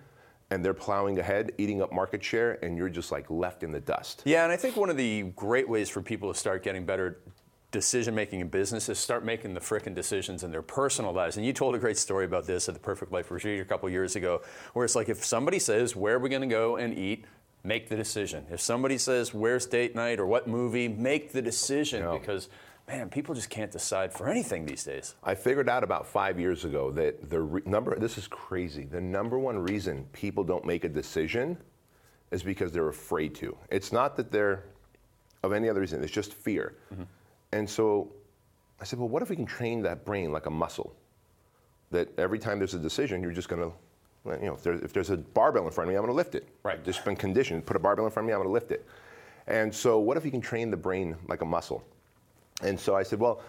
and 0.51 0.65
they're 0.65 0.75
plowing 0.75 1.19
ahead, 1.19 1.53
eating 1.59 1.83
up 1.83 1.93
market 1.93 2.23
share, 2.25 2.59
and 2.65 2.77
you're 2.77 2.89
just 2.89 3.13
like 3.13 3.29
left 3.31 3.63
in 3.63 3.71
the 3.73 3.81
dust. 3.81 4.23
Yeah, 4.25 4.45
and 4.45 4.53
I 4.53 4.57
think 4.57 4.77
one 4.77 4.89
of 4.91 4.97
the 4.97 5.25
great 5.37 5.69
ways 5.69 5.89
for 5.91 6.01
people 6.03 6.33
to 6.33 6.39
start 6.39 6.63
getting 6.63 6.87
better 6.87 7.21
decision 7.71 8.15
making 8.15 8.41
in 8.41 8.49
business 8.49 8.89
is 8.89 8.99
start 8.99 9.27
making 9.27 9.53
the 9.53 9.61
frickin' 9.61 9.95
decisions 9.95 10.43
in 10.43 10.51
their 10.51 10.63
personal 10.63 11.13
lives. 11.13 11.37
And 11.37 11.45
you 11.45 11.53
told 11.53 11.75
a 11.75 11.79
great 11.79 11.99
story 11.99 12.25
about 12.25 12.47
this 12.47 12.67
at 12.67 12.75
the 12.75 12.81
Perfect 12.81 13.13
Life 13.13 13.31
Retreat 13.31 13.61
a 13.61 13.65
couple 13.65 13.91
years 13.91 14.17
ago, 14.17 14.41
where 14.73 14.87
it's 14.87 14.95
like 14.97 15.11
if 15.11 15.23
somebody 15.23 15.59
says, 15.59 15.95
Where 15.95 16.15
are 16.17 16.19
we 16.19 16.31
gonna 16.31 16.47
go 16.47 16.77
and 16.77 16.97
eat? 16.99 17.27
Make 17.65 17.91
the 17.91 17.97
decision. 17.97 18.47
If 18.51 18.63
somebody 18.63 18.97
says, 18.97 19.35
Where's 19.35 19.67
date 19.67 19.95
night 19.95 20.19
or 20.19 20.25
what 20.25 20.49
movie? 20.49 20.89
Make 20.89 21.33
the 21.33 21.43
decision 21.43 22.05
Yeah. 22.05 22.17
because, 22.19 22.49
man, 22.89 23.11
people 23.11 23.35
just 23.35 23.51
can't 23.51 23.71
decide 23.71 24.13
for 24.13 24.29
anything 24.29 24.65
these 24.65 24.83
days. 24.83 25.15
I 25.23 25.35
figured 25.35 25.69
out 25.69 25.85
about 25.85 26.07
five 26.07 26.41
years 26.41 26.65
ago 26.65 26.91
that 26.93 27.29
the 27.29 27.41
re- 27.41 27.63
number, 27.67 27.97
this 27.99 28.17
is 28.17 28.27
crazy, 28.27 28.85
the 28.85 29.01
number 29.01 29.39
one 29.39 29.59
reason 29.59 30.07
people 30.13 30.43
don't 30.43 30.65
make 30.65 30.85
a 30.85 30.89
decision 30.89 31.59
is 32.31 32.43
because 32.43 32.73
they're 32.73 32.89
afraid 32.89 33.35
to. 33.37 33.57
It's 33.71 33.93
not 33.93 34.17
that 34.17 34.33
they're 34.33 34.65
of 35.43 35.53
any 35.53 35.69
other 35.69 35.81
reason, 35.81 36.03
it's 36.03 36.13
just 36.13 36.33
fear. 36.33 36.77
Mm-hmm. 36.93 37.05
And 37.53 37.69
so 37.69 38.13
I 38.81 38.85
said, 38.85 38.99
well, 38.99 39.09
what 39.09 39.23
if 39.23 39.31
we 39.31 39.37
can 39.37 39.47
train 39.47 39.83
that 39.83 40.05
brain 40.05 40.33
like 40.33 40.47
a 40.47 40.51
muscle? 40.51 40.97
That 41.91 42.09
every 42.19 42.39
time 42.39 42.59
there's 42.59 42.75
a 42.75 42.79
decision, 42.79 43.23
you're 43.23 43.33
just 43.33 43.49
gonna, 43.49 43.71
you 44.27 44.47
know, 44.47 44.55
if, 44.55 44.63
there, 44.63 44.75
if 44.75 44.93
there's 44.93 45.11
a 45.11 45.17
barbell 45.17 45.65
in 45.67 45.71
front 45.71 45.89
of 45.89 45.93
me, 45.93 45.97
I'm 45.97 46.03
gonna 46.03 46.13
lift 46.13 46.35
it. 46.35 46.49
Right. 46.63 46.83
Just 46.85 47.05
been 47.05 47.17
conditioned, 47.17 47.67
put 47.67 47.77
a 47.77 47.79
barbell 47.79 48.05
in 48.05 48.11
front 48.11 48.25
of 48.25 48.29
me, 48.29 48.35
I'm 48.35 48.41
gonna 48.41 48.53
lift 48.53 48.73
it. 48.73 48.87
And 49.47 49.75
so 49.75 49.99
what 49.99 50.17
if 50.17 50.25
you 50.25 50.31
can 50.31 50.41
train 50.41 50.71
the 50.71 50.77
brain 50.77 51.17
like 51.29 51.43
a 51.43 51.47
muscle? 51.47 51.83
And 52.63 52.79
so 52.79 52.95
I 52.95 53.03
said, 53.03 53.21
well, 53.21 53.43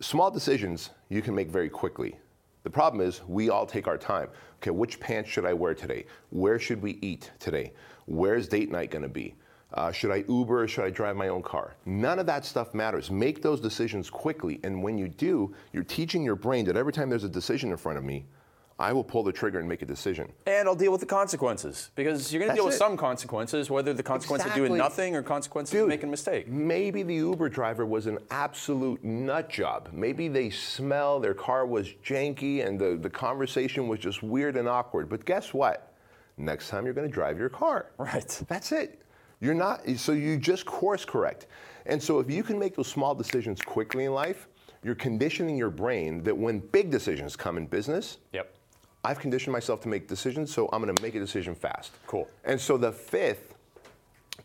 small 0.00 0.30
decisions 0.30 0.90
you 1.08 1.22
can 1.22 1.34
make 1.34 1.48
very 1.48 1.68
quickly. 1.68 2.16
The 2.64 2.70
problem 2.70 3.06
is 3.06 3.22
we 3.26 3.50
all 3.50 3.66
take 3.66 3.86
our 3.86 3.96
time. 3.96 4.28
Okay, 4.56 4.70
which 4.70 5.00
pants 5.00 5.30
should 5.30 5.46
I 5.46 5.52
wear 5.52 5.74
today? 5.74 6.04
Where 6.30 6.58
should 6.58 6.82
we 6.82 6.98
eat 7.00 7.30
today? 7.38 7.72
Where's 8.06 8.48
date 8.48 8.70
night 8.70 8.90
going 8.90 9.02
to 9.02 9.08
be? 9.08 9.34
Uh, 9.74 9.92
should 9.92 10.10
I 10.10 10.24
Uber 10.28 10.64
or 10.64 10.68
should 10.68 10.84
I 10.84 10.90
drive 10.90 11.16
my 11.16 11.28
own 11.28 11.42
car? 11.42 11.76
None 11.84 12.18
of 12.18 12.26
that 12.26 12.44
stuff 12.44 12.74
matters. 12.74 13.10
Make 13.10 13.42
those 13.42 13.60
decisions 13.60 14.08
quickly. 14.08 14.60
And 14.64 14.82
when 14.82 14.96
you 14.98 15.08
do, 15.08 15.54
you're 15.72 15.84
teaching 15.84 16.22
your 16.22 16.36
brain 16.36 16.64
that 16.66 16.76
every 16.76 16.92
time 16.92 17.10
there's 17.10 17.24
a 17.24 17.28
decision 17.28 17.70
in 17.70 17.76
front 17.76 17.98
of 17.98 18.04
me, 18.04 18.24
I 18.80 18.92
will 18.92 19.02
pull 19.02 19.24
the 19.24 19.32
trigger 19.32 19.58
and 19.58 19.68
make 19.68 19.82
a 19.82 19.86
decision. 19.86 20.30
And 20.46 20.68
I'll 20.68 20.76
deal 20.76 20.92
with 20.92 21.00
the 21.00 21.06
consequences 21.06 21.90
because 21.96 22.32
you're 22.32 22.38
going 22.38 22.50
to 22.50 22.54
deal 22.54 22.66
with 22.66 22.74
it. 22.74 22.78
some 22.78 22.96
consequences, 22.96 23.70
whether 23.70 23.92
the 23.92 24.04
consequence 24.04 24.44
of 24.44 24.54
doing 24.54 24.76
nothing 24.76 25.16
or 25.16 25.22
consequences 25.22 25.80
of 25.80 25.88
making 25.88 26.08
a 26.08 26.10
mistake. 26.10 26.46
Maybe 26.46 27.02
the 27.02 27.14
Uber 27.14 27.48
driver 27.48 27.84
was 27.84 28.06
an 28.06 28.18
absolute 28.30 29.02
nut 29.02 29.50
job. 29.50 29.88
Maybe 29.92 30.28
they 30.28 30.50
smell, 30.50 31.18
their 31.18 31.34
car 31.34 31.66
was 31.66 31.88
janky, 32.04 32.64
and 32.64 32.78
the, 32.78 32.96
the 32.96 33.10
conversation 33.10 33.88
was 33.88 33.98
just 33.98 34.22
weird 34.22 34.56
and 34.56 34.68
awkward. 34.68 35.08
But 35.08 35.24
guess 35.24 35.52
what? 35.52 35.92
Next 36.36 36.68
time 36.68 36.84
you're 36.84 36.94
going 36.94 37.08
to 37.08 37.12
drive 37.12 37.36
your 37.36 37.48
car. 37.48 37.90
Right. 37.98 38.42
That's 38.46 38.70
it. 38.70 39.02
You're 39.40 39.54
not, 39.54 39.88
so 39.96 40.12
you 40.12 40.36
just 40.36 40.66
course 40.66 41.04
correct. 41.04 41.46
And 41.86 42.00
so 42.00 42.20
if 42.20 42.30
you 42.30 42.44
can 42.44 42.58
make 42.58 42.76
those 42.76 42.88
small 42.88 43.14
decisions 43.14 43.60
quickly 43.60 44.04
in 44.04 44.12
life, 44.12 44.46
you're 44.84 44.94
conditioning 44.94 45.56
your 45.56 45.70
brain 45.70 46.22
that 46.22 46.36
when 46.36 46.60
big 46.60 46.90
decisions 46.90 47.34
come 47.34 47.56
in 47.56 47.66
business, 47.66 48.18
Yep. 48.32 48.54
I've 49.04 49.18
conditioned 49.18 49.52
myself 49.52 49.80
to 49.82 49.88
make 49.88 50.08
decisions, 50.08 50.52
so 50.52 50.68
I'm 50.72 50.82
going 50.82 50.94
to 50.94 51.02
make 51.02 51.14
a 51.14 51.20
decision 51.20 51.54
fast. 51.54 51.92
Cool. 52.06 52.28
And 52.44 52.60
so 52.60 52.76
the 52.76 52.92
fifth 52.92 53.54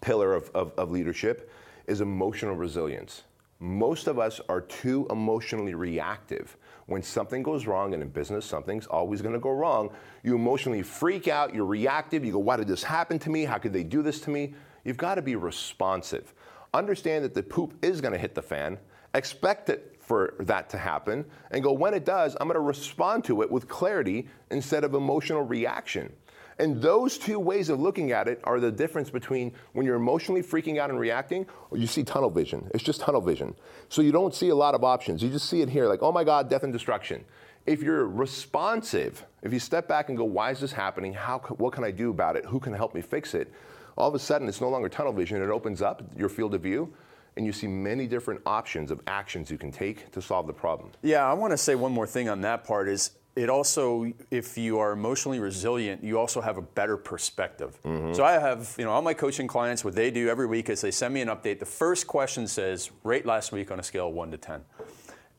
pillar 0.02 0.36
of, 0.36 0.50
of, 0.54 0.74
of 0.78 0.92
leadership 0.92 1.52
is 1.88 2.02
emotional 2.02 2.56
resilience. 2.56 3.24
Most 3.60 4.08
of 4.08 4.20
us 4.20 4.42
are 4.50 4.62
too 4.62 5.08
emotionally 5.10 5.74
reactive. 5.74 6.58
When 6.86 7.02
something 7.02 7.44
goes 7.44 7.66
wrong, 7.66 7.94
and 7.94 8.04
in 8.04 8.10
business, 8.10 8.46
something's 8.46 8.86
always 8.88 9.22
going 9.22 9.34
to 9.34 9.40
go 9.40 9.52
wrong, 9.52 9.90
you 10.22 10.36
emotionally 10.36 10.82
freak 10.82 11.28
out, 11.28 11.56
you're 11.56 11.66
reactive, 11.66 12.26
you 12.26 12.34
go, 12.34 12.40
Why 12.40 12.58
did 12.58 12.68
this 12.68 12.84
happen 12.84 13.20
to 13.20 13.30
me? 13.30 13.46
How 13.46 13.58
could 13.58 13.72
they 13.74 13.84
do 13.84 14.02
this 14.02 14.20
to 14.22 14.30
me? 14.30 14.54
You've 14.84 14.98
got 14.98 15.16
to 15.16 15.22
be 15.22 15.38
responsive. 15.38 16.34
Understand 16.74 17.24
that 17.24 17.34
the 17.34 17.44
poop 17.44 17.74
is 17.82 18.02
going 18.02 18.12
to 18.12 18.20
hit 18.20 18.36
the 18.36 18.42
fan, 18.42 18.78
expect 19.14 19.70
it 19.70 19.93
for 20.06 20.36
that 20.40 20.70
to 20.70 20.78
happen, 20.78 21.26
and 21.52 21.64
go, 21.64 21.72
When 21.72 21.94
it 21.94 22.06
does, 22.06 22.36
I'm 22.40 22.48
going 22.48 22.56
to 22.56 22.60
respond 22.60 23.24
to 23.26 23.42
it 23.42 23.52
with 23.52 23.68
clarity 23.68 24.28
instead 24.52 24.84
of 24.84 24.94
emotional 24.94 25.44
reaction. 25.44 26.12
And 26.60 26.82
those 26.82 27.18
two 27.18 27.40
ways 27.40 27.70
of 27.70 27.80
looking 27.80 28.12
at 28.12 28.28
it 28.28 28.40
are 28.44 28.60
the 28.60 28.72
difference 28.72 29.10
between 29.10 29.54
when 29.74 29.86
you're 29.86 29.96
emotionally 29.96 30.44
freaking 30.44 30.78
out 30.78 30.90
and 30.90 31.00
reacting, 31.00 31.48
or 31.72 31.78
you 31.78 31.88
see 31.88 32.04
tunnel 32.04 32.30
vision. 32.30 32.70
It's 32.74 32.84
just 32.84 33.02
tunnel 33.02 33.22
vision. 33.22 33.56
So 33.90 34.02
you 34.02 34.12
don't 34.12 34.36
see 34.36 34.50
a 34.50 34.56
lot 34.56 34.76
of 34.76 34.84
options. 34.84 35.24
You 35.24 35.30
just 35.30 35.50
see 35.50 35.62
it 35.62 35.70
here, 35.70 35.88
like, 35.88 36.04
oh 36.04 36.12
my 36.12 36.24
God, 36.24 36.50
death 36.50 36.64
and 36.64 36.72
destruction. 36.72 37.26
If 37.66 37.82
you're 37.82 38.06
responsive, 38.06 39.26
if 39.42 39.54
you 39.54 39.60
step 39.60 39.88
back 39.88 40.10
and 40.10 40.18
go, 40.18 40.26
why 40.26 40.52
is 40.52 40.60
this 40.60 40.74
happening? 40.74 41.14
How, 41.14 41.40
what 41.40 41.74
can 41.74 41.84
I 41.84 41.92
do 41.92 42.10
about 42.12 42.36
it? 42.36 42.46
Who 42.46 42.60
can 42.60 42.74
help 42.74 42.94
me 42.94 43.02
fix 43.02 43.34
it? 43.34 43.52
All 43.98 44.10
of 44.10 44.16
a 44.16 44.20
sudden, 44.20 44.48
it's 44.48 44.60
no 44.60 44.70
longer 44.70 44.90
tunnel 44.90 45.14
vision. 45.14 45.42
It 45.42 45.50
opens 45.50 45.82
up 45.82 46.04
your 46.18 46.30
field 46.30 46.56
of 46.56 46.62
view, 46.62 46.94
and 47.36 47.46
you 47.46 47.52
see 47.52 47.68
many 47.68 48.08
different 48.08 48.42
options 48.46 48.92
of 48.92 49.02
actions 49.08 49.50
you 49.50 49.58
can 49.58 49.72
take 49.72 50.12
to 50.12 50.22
solve 50.22 50.48
the 50.48 50.54
problem. 50.54 50.92
Yeah, 51.02 51.26
I 51.26 51.34
want 51.34 51.52
to 51.52 51.58
say 51.58 51.76
one 51.76 51.92
more 51.92 52.08
thing 52.08 52.30
on 52.30 52.42
that 52.42 52.64
part 52.64 52.88
is 52.88 53.12
it 53.36 53.50
also 53.50 54.12
if 54.30 54.58
you 54.58 54.78
are 54.78 54.92
emotionally 54.92 55.40
resilient, 55.40 56.04
you 56.04 56.20
also 56.20 56.40
have 56.42 56.58
a 56.58 56.62
better 56.62 56.98
perspective. 56.98 57.80
Mm-hmm. 57.84 58.14
So 58.14 58.24
I 58.24 58.34
have, 58.34 58.76
you 58.78 58.86
know, 58.86 58.92
all 58.92 59.02
my 59.02 59.14
coaching 59.14 59.48
clients 59.48 59.84
what 59.84 59.96
they 59.96 60.12
do 60.12 60.30
every 60.30 60.46
week 60.46 60.70
is 60.70 60.82
they 60.82 60.92
send 60.92 61.14
me 61.14 61.22
an 61.22 61.30
update. 61.30 61.60
The 61.60 61.66
first 61.66 62.06
question 62.06 62.48
says, 62.48 62.92
"Rate 63.04 63.26
last 63.26 63.52
week 63.52 63.72
on 63.72 63.80
a 63.80 63.84
scale 63.84 64.10
of 64.10 64.14
1 64.14 64.32
to 64.32 64.38
10." 64.38 64.62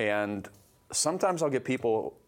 And 0.00 0.48
sometimes 0.90 1.42
I'll 1.42 1.50
get 1.50 1.64
people 1.64 2.18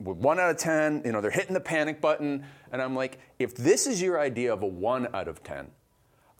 with 0.00 0.16
1 0.16 0.40
out 0.40 0.50
of 0.50 0.56
10, 0.56 1.02
you 1.04 1.12
know, 1.12 1.20
they're 1.20 1.30
hitting 1.30 1.54
the 1.54 1.60
panic 1.60 2.00
button 2.00 2.44
and 2.72 2.80
I'm 2.80 2.96
like, 2.96 3.18
"If 3.38 3.54
this 3.54 3.86
is 3.86 4.00
your 4.00 4.18
idea 4.18 4.52
of 4.52 4.62
a 4.62 4.66
1 4.66 5.14
out 5.14 5.28
of 5.28 5.42
10, 5.42 5.70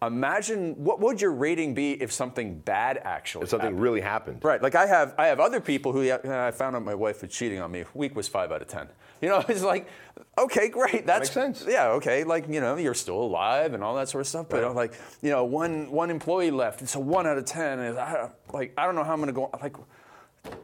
imagine 0.07 0.75
what 0.75 1.01
would 1.01 1.21
your 1.21 1.33
rating 1.33 1.75
be 1.75 1.93
if 2.03 2.13
something 2.13 2.59
bad 2.59 2.99
actually 3.03 3.45
If 3.45 3.51
something 3.51 3.67
happened? 3.67 3.83
really 3.83 4.01
happened. 4.01 4.45
Right. 4.45 4.61
Like 4.63 4.75
I 4.75 4.87
have, 4.87 5.15
I 5.19 5.27
have 5.27 5.41
other 5.41 5.61
people 5.61 5.93
who 5.93 6.11
I 6.13 6.51
found 6.51 6.77
out 6.77 6.85
my 6.85 6.95
wife 6.95 7.23
was 7.23 7.31
cheating 7.33 7.61
on 7.61 7.71
me. 7.71 7.85
Week 7.95 8.15
was 8.17 8.29
five 8.29 8.51
out 8.53 8.63
of 8.63 8.69
ten. 8.69 8.89
You 9.21 9.29
know, 9.29 9.39
it's 9.49 9.63
like, 9.63 9.89
okay, 10.37 10.69
great. 10.69 11.07
That's 11.07 11.21
makes 11.21 11.33
sense. 11.33 11.65
Yeah. 11.69 11.89
Okay. 11.91 12.25
Like 12.25 12.49
you 12.49 12.61
know, 12.61 12.77
you're 12.77 12.95
still 12.95 13.23
alive 13.23 13.75
and 13.75 13.83
all 13.85 13.95
that 13.97 14.09
sort 14.09 14.23
of 14.23 14.27
stuff. 14.29 14.47
But 14.49 14.63
Right. 14.63 14.69
I'm 14.69 14.75
like, 14.75 14.95
you 15.23 15.31
know, 15.31 15.45
one 15.45 15.91
one 15.91 16.11
employee 16.11 16.51
left. 16.51 16.83
It's 16.83 16.95
a 16.97 17.01
one 17.01 17.27
out 17.27 17.39
of 17.39 17.45
ten. 17.45 17.79
And 17.79 17.99
I, 17.99 18.31
like 18.53 18.75
I 18.77 18.87
don't 18.87 18.95
know 18.95 19.05
how 19.05 19.13
I'm 19.13 19.21
gonna 19.21 19.33
go. 19.33 19.51
Like. 19.61 19.77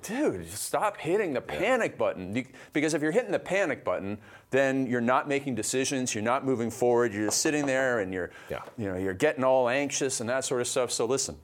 Dude, 0.03 0.49
stop 0.49 0.97
hitting 0.97 1.33
the 1.35 1.41
panic 1.41 1.97
button. 1.99 2.35
You, 2.35 2.45
because 2.73 2.95
if 2.95 3.03
you're 3.03 3.13
hitting 3.13 3.31
the 3.31 3.39
panic 3.39 3.85
button, 3.85 4.19
then 4.51 4.87
you're 4.87 5.01
not 5.01 5.29
making 5.29 5.55
decisions. 5.55 6.15
You're 6.15 6.25
not 6.25 6.45
moving 6.45 6.71
forward. 6.71 7.13
You're 7.13 7.27
just 7.27 7.43
sitting 7.43 7.67
there, 7.67 8.01
and 8.01 8.13
you're, 8.13 8.31
Yeah. 8.51 8.63
you 8.77 8.89
know, 8.89 8.97
you're 8.97 9.15
getting 9.15 9.45
all 9.45 9.69
anxious 9.69 10.21
and 10.21 10.29
that 10.31 10.45
sort 10.45 10.61
of 10.61 10.67
stuff. 10.67 10.91
So 10.91 11.05
listen, 11.05 11.37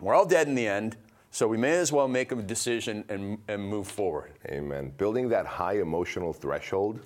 we're 0.00 0.14
all 0.14 0.24
dead 0.24 0.46
in 0.48 0.54
the 0.54 0.66
end, 0.66 0.96
so 1.30 1.46
we 1.48 1.56
may 1.58 1.72
as 1.72 1.92
well 1.92 2.08
make 2.08 2.32
a 2.32 2.36
decision 2.36 3.04
and, 3.08 3.38
and 3.48 3.62
move 3.62 3.86
forward. 3.88 4.32
Amen. 4.46 4.92
Building 4.96 5.28
that 5.30 5.44
high 5.46 5.80
emotional 5.80 6.32
threshold 6.32 7.00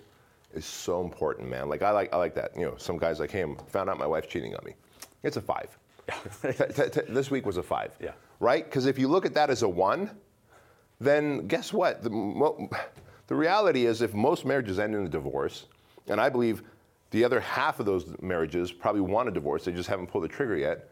is 0.52 0.64
so 0.64 1.00
important, 1.00 1.48
man. 1.48 1.68
Like 1.68 1.82
I 1.82 1.90
like 1.90 2.12
I 2.12 2.16
like 2.16 2.34
that. 2.36 2.54
You 2.56 2.66
know, 2.66 2.74
some 2.76 2.96
guys 2.98 3.18
like 3.18 3.30
him 3.30 3.56
found 3.68 3.90
out 3.90 3.98
my 3.98 4.06
wife's 4.06 4.28
cheating 4.28 4.54
on 4.54 4.64
me. 4.64 4.74
It's 5.24 5.36
a 5.36 5.40
five. 5.42 5.76
T- 6.42 6.52
t- 6.52 6.88
t- 6.90 7.00
this 7.08 7.30
week 7.30 7.44
was 7.46 7.56
a 7.56 7.62
five. 7.62 7.96
Yeah. 8.00 8.12
Right? 8.38 8.64
Because 8.64 8.86
if 8.86 8.98
you 8.98 9.08
look 9.08 9.24
at 9.26 9.34
that 9.34 9.48
as 9.50 9.62
a 9.62 9.68
one, 9.68 10.10
then 11.00 11.46
guess 11.46 11.72
what? 11.72 12.02
The, 12.02 12.10
mo- 12.10 12.68
the 13.26 13.34
reality 13.34 13.86
is, 13.86 14.02
if 14.02 14.14
most 14.14 14.44
marriages 14.44 14.78
end 14.78 14.94
in 14.94 15.04
a 15.04 15.08
divorce, 15.08 15.66
and 16.08 16.20
I 16.20 16.28
believe 16.28 16.62
the 17.10 17.24
other 17.24 17.40
half 17.40 17.80
of 17.80 17.86
those 17.86 18.06
marriages 18.20 18.72
probably 18.72 19.00
want 19.00 19.28
a 19.28 19.32
divorce, 19.32 19.64
they 19.64 19.72
just 19.72 19.88
haven't 19.88 20.08
pulled 20.08 20.24
the 20.24 20.28
trigger 20.28 20.56
yet. 20.56 20.88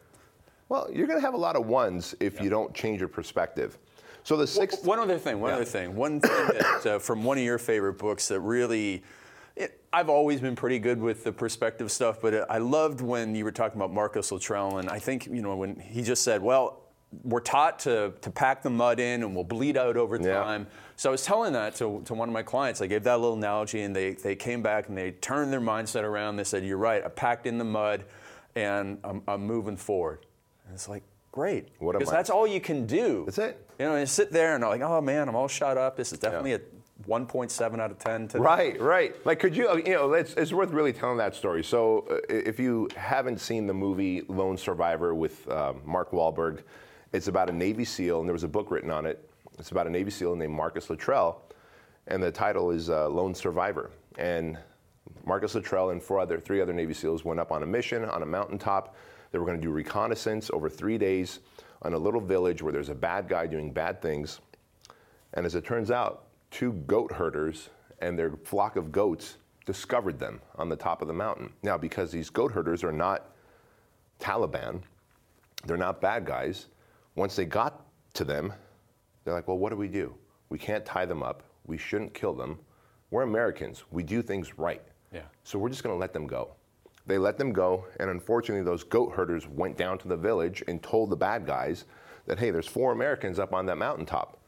Well, 0.69 0.89
you're 0.93 1.07
going 1.07 1.19
to 1.19 1.25
have 1.25 1.35
a 1.35 1.39
lot 1.39 1.57
of 1.57 1.67
ones 1.67 2.15
if 2.21 2.41
you 2.41 2.49
don't 2.49 2.73
change 2.75 3.01
your 3.01 3.09
perspective. 3.09 3.79
So 4.25 4.37
the 4.37 4.47
sixth. 4.47 4.87
One 4.87 4.99
other 5.01 5.19
thing, 5.19 5.41
one 5.41 5.51
Yeah. 5.51 5.57
other 5.57 5.65
thing. 5.65 5.97
One 5.97 6.21
thing 6.21 6.31
that, 6.59 6.87
uh, 6.87 6.99
from 6.99 7.25
one 7.25 7.39
of 7.39 7.45
your 7.45 7.59
favorite 7.59 7.95
books 7.99 8.29
that 8.29 8.41
really, 8.41 9.03
it, 9.57 9.81
I've 9.93 10.09
always 10.09 10.41
been 10.41 10.55
pretty 10.57 10.79
good 10.79 11.01
with 11.01 11.25
the 11.25 11.33
perspective 11.33 11.91
stuff, 11.91 12.21
but 12.23 12.49
I 12.51 12.59
loved 12.59 13.01
when 13.01 13.35
you 13.35 13.45
were 13.45 13.51
talking 13.53 13.77
about 13.79 13.93
Marcus 13.93 14.31
Luttrell, 14.31 14.79
and 14.79 14.89
I 14.89 14.99
think, 15.01 15.27
you 15.27 15.43
know, 15.43 15.57
when 15.57 15.75
he 15.77 16.03
just 16.03 16.23
said, 16.23 16.41
well, 16.41 16.82
we're 17.25 17.41
taught 17.41 17.79
to, 17.81 18.13
to 18.21 18.31
pack 18.31 18.63
the 18.63 18.71
mud 18.71 18.99
in 18.99 19.23
and 19.23 19.35
we'll 19.35 19.45
bleed 19.45 19.77
out 19.77 19.97
over 19.97 20.17
Yeah. 20.17 20.43
time. 20.43 20.67
So 20.97 21.11
I 21.11 21.13
was 21.13 21.25
telling 21.25 21.53
that 21.55 21.75
to, 21.77 22.03
to 22.05 22.15
one 22.15 22.29
of 22.29 22.33
my 22.33 22.43
clients. 22.43 22.81
I 22.81 22.87
gave 22.87 23.05
that 23.05 23.21
little 23.21 23.37
analogy, 23.37 23.83
and 23.83 23.95
they, 23.95 24.13
they 24.13 24.37
came 24.37 24.63
back 24.63 24.89
and 24.89 24.97
they 24.97 25.11
turned 25.13 25.53
their 25.53 25.61
mindset 25.61 26.05
around. 26.05 26.37
They 26.37 26.45
said, 26.45 26.65
You're 26.65 26.79
right, 26.79 27.05
I 27.05 27.09
packed 27.09 27.47
in 27.47 27.59
the 27.59 27.65
mud 27.65 28.05
and 28.55 28.99
I'm, 29.05 29.23
I'm 29.27 29.43
moving 29.47 29.77
forward. 29.77 30.27
And 30.67 30.75
it's 30.75 30.89
like, 30.89 31.03
Great. 31.33 31.69
What 31.79 31.99
Because 31.99 32.11
that's 32.11 32.29
all 32.29 32.47
you 32.47 32.61
can 32.61 32.87
do. 32.87 33.23
That's 33.25 33.39
it. 33.39 33.67
You 33.79 33.87
know, 33.87 33.93
and 33.93 34.01
you 34.01 34.07
sit 34.07 34.31
there 34.33 34.55
and 34.55 34.63
I'm 34.65 34.71
like, 34.71 34.83
Oh 34.83 35.01
man, 35.01 35.29
I'm 35.29 35.35
all 35.35 35.49
shot 35.49 35.79
up. 35.79 35.97
This 35.97 36.13
is 36.13 36.19
definitely 36.19 36.53
a 36.55 36.61
1.7 37.09 37.81
out 37.81 37.91
of 37.91 37.99
10 37.99 38.29
today. 38.29 38.39
Right, 38.43 38.81
right. 38.81 39.27
Like, 39.27 39.41
could 39.41 39.57
you, 39.57 39.69
uh, 39.69 39.77
you 39.77 39.95
know, 39.95 40.13
it's, 40.13 40.35
it's 40.35 40.53
worth 40.53 40.71
really 40.71 40.93
telling 40.93 41.17
that 41.19 41.35
story. 41.35 41.65
So, 41.65 42.07
uh, 42.11 42.19
if 42.29 42.61
you 42.61 42.89
haven't 42.97 43.41
seen 43.41 43.67
the 43.67 43.75
movie 43.75 44.23
Lone 44.29 44.57
Survivor 44.57 45.15
with 45.15 45.49
uh, 45.49 45.73
Mark 45.85 46.13
Wahlberg, 46.13 46.61
it's 47.13 47.29
about 47.29 47.51
a 47.51 47.53
Navy 47.53 47.85
SEAL, 47.85 48.21
and 48.21 48.29
there 48.29 48.33
was 48.33 48.45
a 48.45 48.49
book 48.49 48.71
written 48.71 48.91
on 48.91 49.07
it. 49.07 49.29
It's 49.59 49.71
about 49.71 49.87
a 49.87 49.91
Navy 49.91 50.11
SEAL 50.11 50.37
named 50.37 50.55
Marcus 50.55 50.89
Luttrell, 50.89 51.43
and 52.07 52.23
the 52.23 52.33
title 52.33 52.71
is 52.71 52.91
uh, 52.91 53.09
Lone 53.09 53.35
Survivor. 53.35 53.91
And 54.19 54.59
Marcus 55.25 55.55
Luttrell 55.55 55.91
and 55.91 56.03
four 56.03 56.19
other, 56.19 56.41
three 56.41 56.61
other 56.61 56.73
Navy 56.73 56.95
SEALs 56.95 57.25
went 57.25 57.39
up 57.39 57.53
on 57.53 57.63
a 57.63 57.67
mission 57.67 58.05
on 58.05 58.23
a 58.23 58.27
mountaintop. 58.27 58.97
They 59.31 59.39
were 59.39 59.47
going 59.47 59.59
to 59.59 59.63
do 59.63 59.71
reconnaissance 59.71 60.51
over 60.53 60.69
three 60.69 60.99
days 60.99 61.41
on 61.83 61.95
a 61.95 61.99
little 61.99 62.21
village 62.21 62.63
where 62.63 62.73
there's 62.73 62.89
a 62.89 62.95
bad 62.95 63.29
guy 63.29 63.47
doing 63.47 63.73
bad 63.73 64.01
things. 64.01 64.41
And 65.35 65.47
as 65.47 65.55
it 65.55 65.65
turns 65.65 65.91
out, 65.91 66.25
two 66.51 66.73
goat 66.87 67.13
herders 67.13 67.71
and 68.01 68.19
their 68.19 68.33
flock 68.45 68.77
of 68.77 68.93
goats 68.93 69.37
discovered 69.65 70.19
them 70.19 70.41
on 70.57 70.69
the 70.69 70.77
top 70.77 71.03
of 71.03 71.09
the 71.09 71.15
mountain. 71.15 71.53
Now, 71.63 71.79
because 71.79 72.11
these 72.11 72.31
goat 72.31 72.53
herders 72.53 72.83
are 72.85 72.93
not 72.93 73.31
Taliban, 74.21 74.83
they're 75.65 75.77
not 75.77 76.01
bad 76.01 76.25
guys, 76.27 76.67
once 77.15 77.37
they 77.37 77.45
got 77.45 77.87
to 78.15 78.25
them, 78.25 78.53
they're 79.25 79.35
like, 79.35 79.49
well, 79.49 79.59
what 79.59 79.71
do 79.71 79.77
we 79.77 79.89
do? 79.89 80.15
We 80.49 80.59
can't 80.59 80.85
tie 80.85 81.07
them 81.07 81.23
up. 81.23 81.43
We 81.67 81.79
shouldn't 81.79 82.15
kill 82.15 82.35
them. 82.35 82.59
We're 83.11 83.23
Americans. 83.23 83.85
We 83.91 84.03
do 84.03 84.23
things 84.23 84.59
right. 84.59 84.83
Yeah. 85.13 85.23
So 85.45 85.59
we're 85.59 85.69
just 85.69 85.83
going 85.83 85.95
to 85.95 86.01
let 86.01 86.13
them 86.13 86.27
go. 86.27 86.55
They 87.07 87.19
let 87.19 87.37
them 87.37 87.53
go, 87.53 87.85
and 87.99 88.11
unfortunately, 88.11 88.65
those 88.65 88.85
goat 88.85 89.13
herders 89.13 89.49
went 89.49 89.77
down 89.77 89.99
to 89.99 90.09
the 90.09 90.17
village 90.17 90.63
and 90.69 90.81
told 90.83 91.11
the 91.11 91.17
bad 91.17 91.45
guys 91.47 91.85
that, 92.27 92.39
hey, 92.39 92.51
there's 92.51 92.69
four 92.69 92.93
Americans 92.93 93.39
up 93.39 93.53
on 93.53 93.67
that 93.67 93.77
mountaintop. 93.77 94.39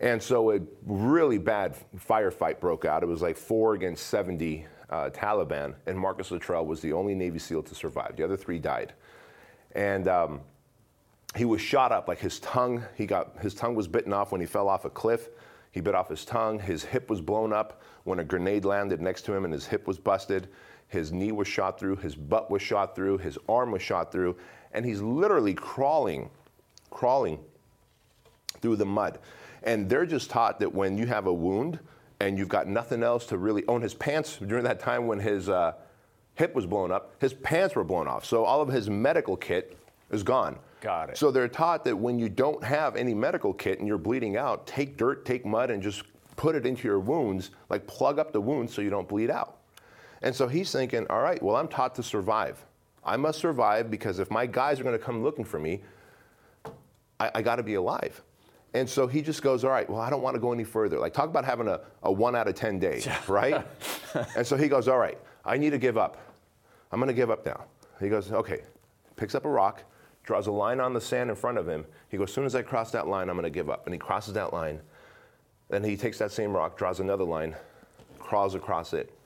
And 0.00 0.22
so 0.22 0.52
a 0.52 0.60
really 0.84 1.38
bad 1.38 1.74
firefight 1.96 2.60
broke 2.60 2.84
out. 2.84 3.02
It 3.02 3.06
was 3.06 3.22
like 3.22 3.36
four 3.36 3.74
against 3.74 4.06
70 4.06 4.66
uh, 4.88 5.10
Taliban, 5.10 5.74
and 5.86 5.98
Marcus 5.98 6.30
Luttrell 6.30 6.64
was 6.64 6.80
the 6.80 6.92
only 6.92 7.14
Navy 7.14 7.38
SEAL 7.38 7.64
to 7.64 7.74
survive. 7.74 8.16
The 8.16 8.24
other 8.24 8.36
three 8.36 8.58
died. 8.58 8.94
And 9.74 10.08
um, 10.08 10.40
he 11.36 11.44
was 11.44 11.60
shot 11.60 11.92
up, 11.92 12.08
like 12.08 12.18
his 12.18 12.40
tongue, 12.40 12.82
he 12.94 13.06
got, 13.06 13.38
his 13.40 13.54
tongue 13.54 13.74
was 13.74 13.88
bitten 13.88 14.12
off 14.12 14.32
when 14.32 14.40
he 14.40 14.46
fell 14.46 14.68
off 14.68 14.84
a 14.84 14.90
cliff. 14.90 15.28
He 15.70 15.80
bit 15.82 15.94
off 15.94 16.08
his 16.08 16.24
tongue. 16.24 16.58
His 16.58 16.84
hip 16.84 17.10
was 17.10 17.20
blown 17.20 17.52
up 17.52 17.82
when 18.04 18.18
a 18.18 18.24
grenade 18.24 18.64
landed 18.64 19.02
next 19.02 19.22
to 19.22 19.34
him 19.34 19.44
and 19.44 19.52
his 19.52 19.66
hip 19.66 19.86
was 19.86 19.98
busted. 19.98 20.48
His 20.88 21.12
knee 21.12 21.32
was 21.32 21.46
shot 21.46 21.78
through. 21.78 21.96
His 21.96 22.14
butt 22.14 22.50
was 22.50 22.62
shot 22.62 22.96
through. 22.96 23.18
His 23.18 23.36
arm 23.48 23.72
was 23.72 23.82
shot 23.82 24.10
through. 24.10 24.36
And 24.72 24.86
he's 24.86 25.02
literally 25.02 25.52
crawling, 25.52 26.30
crawling 26.90 27.38
through 28.62 28.76
the 28.76 28.86
mud. 28.86 29.18
And 29.62 29.90
they're 29.90 30.06
just 30.06 30.30
taught 30.30 30.60
that 30.60 30.72
when 30.72 30.96
you 30.96 31.06
have 31.06 31.26
a 31.26 31.32
wound 31.32 31.78
and 32.20 32.38
you've 32.38 32.48
got 32.48 32.66
nothing 32.66 33.02
else 33.02 33.26
to 33.26 33.36
really 33.36 33.64
own 33.68 33.82
his 33.82 33.92
pants 33.92 34.38
during 34.38 34.64
that 34.64 34.80
time 34.80 35.06
when 35.06 35.18
his 35.18 35.50
uh, 35.50 35.72
hip 36.36 36.54
was 36.54 36.64
blown 36.64 36.90
up, 36.90 37.14
his 37.20 37.34
pants 37.34 37.74
were 37.74 37.84
blown 37.84 38.08
off. 38.08 38.24
So 38.24 38.44
all 38.44 38.62
of 38.62 38.68
his 38.68 38.88
medical 38.88 39.36
kit 39.36 39.76
is 40.10 40.22
gone. 40.22 40.58
Got 40.80 41.10
it. 41.10 41.18
So 41.18 41.30
they're 41.30 41.48
taught 41.48 41.84
that 41.84 41.96
when 41.96 42.18
you 42.18 42.28
don't 42.28 42.62
have 42.62 42.96
any 42.96 43.14
medical 43.14 43.52
kit 43.52 43.78
and 43.78 43.88
you're 43.88 43.98
bleeding 43.98 44.36
out, 44.36 44.66
take 44.66 44.96
dirt, 44.96 45.24
take 45.24 45.46
mud, 45.46 45.70
and 45.70 45.82
just 45.82 46.02
put 46.36 46.54
it 46.54 46.66
into 46.66 46.86
your 46.86 47.00
wounds, 47.00 47.50
like 47.70 47.86
plug 47.86 48.18
up 48.18 48.32
the 48.32 48.40
wounds 48.40 48.72
so 48.74 48.82
you 48.82 48.90
don't 48.90 49.08
bleed 49.08 49.30
out. 49.30 49.58
And 50.22 50.34
so 50.34 50.48
he's 50.48 50.70
thinking, 50.72 51.06
all 51.08 51.20
right, 51.20 51.42
well, 51.42 51.56
I'm 51.56 51.68
taught 51.68 51.94
to 51.96 52.02
survive. 52.02 52.64
I 53.04 53.16
must 53.16 53.38
survive 53.38 53.90
because 53.90 54.18
if 54.18 54.30
my 54.30 54.46
guys 54.46 54.80
are 54.80 54.82
going 54.82 54.98
to 54.98 55.04
come 55.04 55.22
looking 55.22 55.44
for 55.44 55.58
me, 55.58 55.82
I, 57.20 57.30
I 57.36 57.42
got 57.42 57.56
to 57.56 57.62
be 57.62 57.74
alive. 57.74 58.22
And 58.74 58.88
so 58.88 59.06
he 59.06 59.22
just 59.22 59.42
goes, 59.42 59.64
all 59.64 59.70
right, 59.70 59.88
well, 59.88 60.00
I 60.00 60.10
don't 60.10 60.22
want 60.22 60.34
to 60.34 60.40
go 60.40 60.52
any 60.52 60.64
further. 60.64 60.98
Like, 60.98 61.14
talk 61.14 61.30
about 61.30 61.44
having 61.44 61.68
a, 61.68 61.80
a 62.02 62.12
one 62.12 62.36
out 62.36 62.48
of 62.48 62.54
10 62.54 62.78
day, 62.78 63.02
right? 63.28 63.64
and 64.36 64.46
so 64.46 64.56
he 64.56 64.68
goes, 64.68 64.88
all 64.88 64.98
right, 64.98 65.16
I 65.44 65.56
need 65.56 65.70
to 65.70 65.78
give 65.78 65.96
up. 65.96 66.18
I'm 66.92 66.98
going 66.98 67.08
to 67.08 67.14
give 67.14 67.30
up 67.30 67.46
now. 67.46 67.64
He 68.00 68.08
goes, 68.08 68.30
okay, 68.32 68.62
picks 69.16 69.34
up 69.34 69.44
a 69.44 69.48
rock, 69.48 69.82
draws 70.26 70.48
a 70.48 70.52
line 70.52 70.80
on 70.80 70.92
the 70.92 71.00
sand 71.00 71.30
in 71.30 71.36
front 71.36 71.56
of 71.56 71.68
him. 71.68 71.86
He 72.10 72.18
goes, 72.18 72.28
as 72.28 72.34
soon 72.34 72.44
as 72.44 72.54
I 72.54 72.62
cross 72.62 72.90
that 72.90 73.06
line, 73.06 73.30
I'm 73.30 73.36
going 73.36 73.44
to 73.44 73.50
give 73.50 73.70
up. 73.70 73.86
And 73.86 73.94
he 73.94 73.98
crosses 73.98 74.34
that 74.34 74.52
line. 74.52 74.80
Then 75.68 75.82
he 75.82 75.96
takes 75.96 76.18
that 76.18 76.32
same 76.32 76.52
rock, 76.52 76.76
draws 76.76 77.00
another 77.00 77.24
line, 77.24 77.54
crawls 78.18 78.54
across 78.54 78.92
it, 78.92 79.16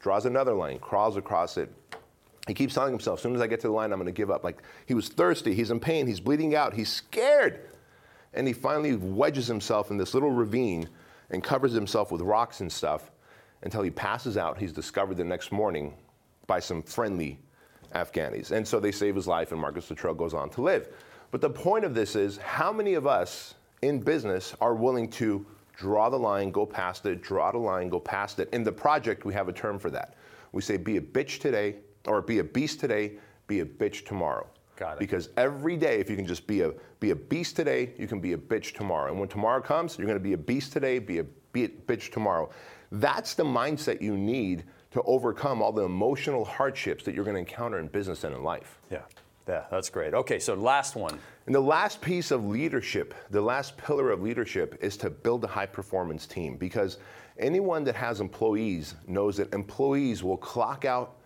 draws 0.00 0.26
another 0.26 0.54
line, 0.54 0.78
crawls 0.78 1.16
across 1.16 1.56
it. 1.56 1.70
He 2.46 2.54
keeps 2.54 2.74
telling 2.74 2.92
himself, 2.92 3.18
as 3.18 3.22
soon 3.22 3.34
as 3.34 3.40
I 3.40 3.46
get 3.46 3.60
to 3.60 3.68
the 3.68 3.72
line, 3.72 3.92
I'm 3.92 3.98
going 3.98 4.06
to 4.06 4.12
give 4.12 4.30
up. 4.30 4.44
Like 4.44 4.62
he 4.86 4.94
was 4.94 5.08
thirsty, 5.08 5.54
he's 5.54 5.70
in 5.70 5.80
pain, 5.80 6.06
he's 6.06 6.20
bleeding 6.20 6.54
out, 6.54 6.74
he's 6.74 6.90
scared. 6.90 7.68
And 8.32 8.46
he 8.46 8.52
finally 8.52 8.96
wedges 8.96 9.46
himself 9.46 9.90
in 9.90 9.96
this 9.96 10.14
little 10.14 10.30
ravine 10.30 10.88
and 11.30 11.42
covers 11.42 11.72
himself 11.72 12.12
with 12.12 12.20
rocks 12.20 12.60
and 12.60 12.70
stuff 12.70 13.10
until 13.62 13.82
he 13.82 13.90
passes 13.90 14.36
out. 14.36 14.58
He's 14.58 14.72
discovered 14.72 15.16
the 15.16 15.24
next 15.24 15.52
morning 15.52 15.94
by 16.46 16.60
some 16.60 16.82
friendly 16.82 17.38
Afghanis. 17.94 18.50
And 18.50 18.66
so 18.66 18.80
they 18.80 18.92
save 18.92 19.14
his 19.14 19.26
life, 19.26 19.52
and 19.52 19.60
Marcus 19.60 19.88
Luttrell 19.90 20.14
goes 20.14 20.34
on 20.34 20.50
to 20.50 20.62
live. 20.62 20.88
But 21.30 21.40
the 21.40 21.50
point 21.50 21.84
of 21.84 21.94
this 21.94 22.16
is 22.16 22.36
how 22.38 22.72
many 22.72 22.94
of 22.94 23.06
us 23.06 23.54
in 23.82 24.00
business 24.00 24.54
are 24.60 24.74
willing 24.74 25.08
to 25.12 25.44
draw 25.76 26.08
the 26.08 26.18
line, 26.18 26.50
go 26.50 26.64
past 26.64 27.06
it, 27.06 27.22
draw 27.22 27.50
the 27.50 27.58
line, 27.58 27.88
go 27.88 27.98
past 27.98 28.38
it? 28.38 28.48
In 28.52 28.62
the 28.62 28.72
project, 28.72 29.24
we 29.24 29.34
have 29.34 29.48
a 29.48 29.52
term 29.52 29.78
for 29.78 29.90
that. 29.90 30.14
We 30.52 30.62
say, 30.62 30.76
be 30.76 30.96
a 30.96 31.00
bitch 31.00 31.40
today, 31.40 31.76
or 32.06 32.22
be 32.22 32.38
a 32.38 32.44
beast 32.44 32.80
today, 32.80 33.12
be 33.46 33.60
a 33.60 33.64
bitch 33.64 34.06
tomorrow. 34.06 34.46
Got 34.76 34.94
it. 34.94 34.98
Because 35.00 35.30
every 35.36 35.76
day, 35.76 36.00
if 36.00 36.10
you 36.10 36.16
can 36.16 36.26
just 36.26 36.46
be 36.46 36.62
a 36.62 36.72
be 37.00 37.10
a 37.10 37.16
beast 37.16 37.54
today, 37.56 37.92
you 37.98 38.06
can 38.06 38.20
be 38.20 38.32
a 38.32 38.38
bitch 38.38 38.74
tomorrow. 38.74 39.10
And 39.10 39.20
when 39.20 39.28
tomorrow 39.28 39.60
comes, 39.60 39.98
you're 39.98 40.06
going 40.06 40.18
to 40.18 40.24
be 40.24 40.32
a 40.32 40.38
beast 40.38 40.72
today, 40.72 40.98
be 40.98 41.18
a 41.18 41.24
be 41.52 41.64
a 41.64 41.68
bitch 41.68 42.10
tomorrow. 42.10 42.50
That's 42.90 43.34
the 43.34 43.44
mindset 43.44 44.00
you 44.00 44.16
need 44.16 44.64
to 44.94 45.02
overcome 45.02 45.60
all 45.60 45.72
the 45.72 45.82
emotional 45.82 46.44
hardships 46.44 47.04
that 47.04 47.16
you're 47.16 47.24
going 47.24 47.34
to 47.34 47.40
encounter 47.40 47.80
in 47.80 47.88
business 47.88 48.22
and 48.22 48.34
in 48.34 48.44
life. 48.44 48.78
Yeah. 48.90 49.02
Yeah, 49.48 49.64
that's 49.68 49.90
great. 49.90 50.14
Okay, 50.14 50.38
so 50.38 50.54
last 50.54 50.94
one. 50.94 51.18
And 51.46 51.54
the 51.54 51.60
last 51.60 52.00
piece 52.00 52.30
of 52.30 52.46
leadership, 52.46 53.12
the 53.30 53.40
last 53.40 53.76
pillar 53.76 54.10
of 54.10 54.22
leadership 54.22 54.78
is 54.80 54.96
to 54.98 55.10
build 55.10 55.42
a 55.44 55.48
high 55.48 55.66
performance 55.66 56.26
team 56.26 56.56
because 56.56 56.98
anyone 57.38 57.82
that 57.84 57.96
has 57.96 58.20
employees 58.20 58.94
knows 59.06 59.36
that 59.36 59.52
employees 59.52 60.22
will 60.22 60.38
clock 60.38 60.84
out 60.84 61.16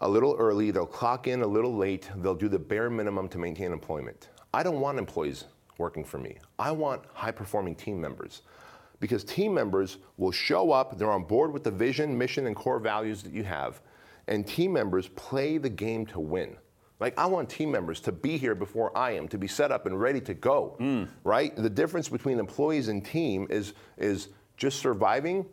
a 0.00 0.08
little 0.08 0.34
early, 0.38 0.72
they'll 0.72 0.86
clock 0.86 1.28
in 1.28 1.40
a 1.42 1.46
little 1.46 1.74
late, 1.74 2.10
they'll 2.16 2.34
do 2.34 2.48
the 2.48 2.58
bare 2.58 2.90
minimum 2.90 3.28
to 3.28 3.38
maintain 3.38 3.72
employment. 3.72 4.28
I 4.52 4.64
don't 4.64 4.80
want 4.80 4.98
employees 4.98 5.44
working 5.78 6.04
for 6.04 6.18
me. 6.18 6.36
I 6.58 6.72
want 6.72 7.02
high 7.14 7.30
performing 7.30 7.76
team 7.76 8.00
members 8.00 8.42
because 9.00 9.24
team 9.24 9.54
members 9.54 9.98
will 10.16 10.32
show 10.32 10.72
up, 10.72 10.98
they're 10.98 11.10
on 11.10 11.24
board 11.24 11.52
with 11.52 11.64
the 11.64 11.70
vision, 11.70 12.16
mission, 12.16 12.46
and 12.46 12.56
core 12.56 12.78
values 12.78 13.22
that 13.22 13.32
you 13.32 13.44
have, 13.44 13.80
and 14.26 14.46
team 14.46 14.72
members 14.72 15.08
play 15.08 15.58
the 15.58 15.70
game 15.70 16.04
to 16.06 16.20
win. 16.20 16.56
Like, 17.00 17.16
I 17.16 17.26
want 17.26 17.48
team 17.48 17.70
members 17.70 18.00
to 18.00 18.12
be 18.12 18.36
here 18.36 18.56
before 18.56 18.96
I 18.96 19.12
am, 19.12 19.28
to 19.28 19.38
be 19.38 19.46
set 19.46 19.70
up 19.70 19.86
and 19.86 20.00
ready 20.00 20.20
to 20.22 20.34
go, 20.34 20.76
mm. 20.80 21.08
right? 21.22 21.54
The 21.54 21.70
difference 21.70 22.08
between 22.08 22.40
employees 22.40 22.88
and 22.88 23.04
team 23.04 23.46
is, 23.50 23.74
is 23.96 24.28
just 24.56 24.80
surviving 24.80 25.46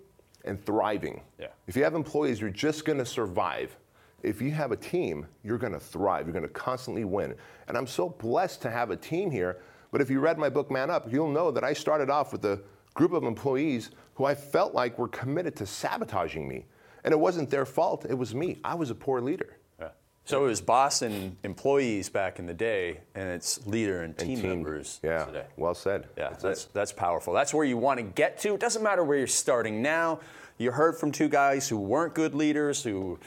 and 0.43 0.63
thriving. 0.65 1.21
Yeah. 1.39 1.47
If 1.67 1.75
you 1.75 1.83
have 1.83 1.93
employees, 1.93 2.41
you're 2.41 2.49
just 2.49 2.83
gonna 2.83 3.05
survive. 3.05 3.77
If 4.23 4.41
you 4.41 4.51
have 4.51 4.71
a 4.71 4.75
team, 4.75 5.27
you're 5.43 5.59
gonna 5.59 5.79
thrive. 5.79 6.25
You're 6.25 6.33
gonna 6.33 6.47
constantly 6.47 7.03
win. 7.03 7.35
And 7.67 7.77
I'm 7.77 7.87
so 7.87 8.09
blessed 8.09 8.61
to 8.63 8.71
have 8.71 8.89
a 8.89 8.95
team 8.95 9.29
here. 9.29 9.61
But 9.91 10.01
if 10.01 10.09
you 10.09 10.19
read 10.19 10.39
my 10.39 10.49
book, 10.49 10.71
Man 10.71 10.89
Up, 10.89 11.11
you'll 11.11 11.31
know 11.31 11.51
that 11.51 11.63
I 11.63 11.73
started 11.73 12.09
off 12.09 12.31
with 12.31 12.43
a 12.45 12.59
group 12.95 13.11
of 13.13 13.23
employees 13.23 13.91
who 14.15 14.25
I 14.25 14.33
felt 14.33 14.73
like 14.73 14.97
were 14.97 15.09
committed 15.09 15.55
to 15.57 15.67
sabotaging 15.67 16.47
me. 16.47 16.65
And 17.03 17.11
it 17.13 17.17
wasn't 17.19 17.51
their 17.51 17.65
fault, 17.67 18.05
it 18.09 18.15
was 18.17 18.33
me. 18.33 18.57
I 18.63 18.73
was 18.73 18.89
a 18.89 18.95
poor 18.95 19.21
leader. 19.21 19.57
Yeah. 19.79 19.89
So 20.23 20.45
it 20.45 20.47
was 20.47 20.59
boss 20.61 21.03
and 21.03 21.35
employees 21.43 22.09
back 22.09 22.39
in 22.39 22.47
the 22.47 22.53
day, 22.53 23.01
and 23.13 23.29
it's 23.29 23.67
leader 23.67 24.01
and 24.01 24.19
And 24.19 24.29
team, 24.37 24.41
members 24.41 24.99
Yeah, 25.03 25.25
today. 25.25 25.45
well 25.55 25.75
said. 25.75 26.07
Yeah, 26.17 26.29
That's 26.29 26.41
that's, 26.43 26.65
that's, 26.65 26.91
powerful. 26.91 27.31
That's 27.33 27.53
where 27.53 27.65
you 27.65 27.77
want 27.77 27.99
to 27.99 28.03
get 28.03 28.39
to. 28.39 28.55
It 28.55 28.59
doesn't 28.59 28.81
matter 28.81 29.03
where 29.03 29.19
you're 29.19 29.27
starting 29.27 29.83
now. 29.83 30.19
You 30.57 30.71
heard 30.71 30.97
from 30.97 31.11
two 31.11 31.27
guys 31.29 31.69
who 31.69 31.77
weren't 31.77 32.15
good 32.15 32.33
leaders, 32.33 32.81
who, 32.81 33.19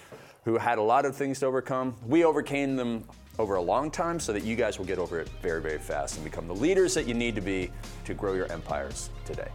who 0.44 0.56
had 0.56 0.78
a 0.78 0.82
lot 0.82 1.04
of 1.04 1.14
things 1.14 1.38
to 1.40 1.46
overcome. 1.46 1.94
We 2.06 2.24
overcame 2.24 2.74
them 2.74 3.04
over 3.38 3.54
a 3.54 3.62
long 3.62 3.90
time 3.90 4.18
so 4.18 4.32
that 4.32 4.44
you 4.44 4.56
guys 4.56 4.78
will 4.78 4.86
get 4.86 4.98
over 4.98 5.20
it 5.20 5.28
very, 5.40 5.60
very 5.60 5.78
fast 5.78 6.16
and 6.16 6.24
become 6.24 6.46
the 6.46 6.54
leaders 6.54 6.94
that 6.94 7.06
you 7.06 7.14
need 7.14 7.34
to 7.34 7.40
be 7.40 7.70
to 8.04 8.14
grow 8.14 8.34
your 8.34 8.50
empires 8.50 9.10
today. 9.24 9.48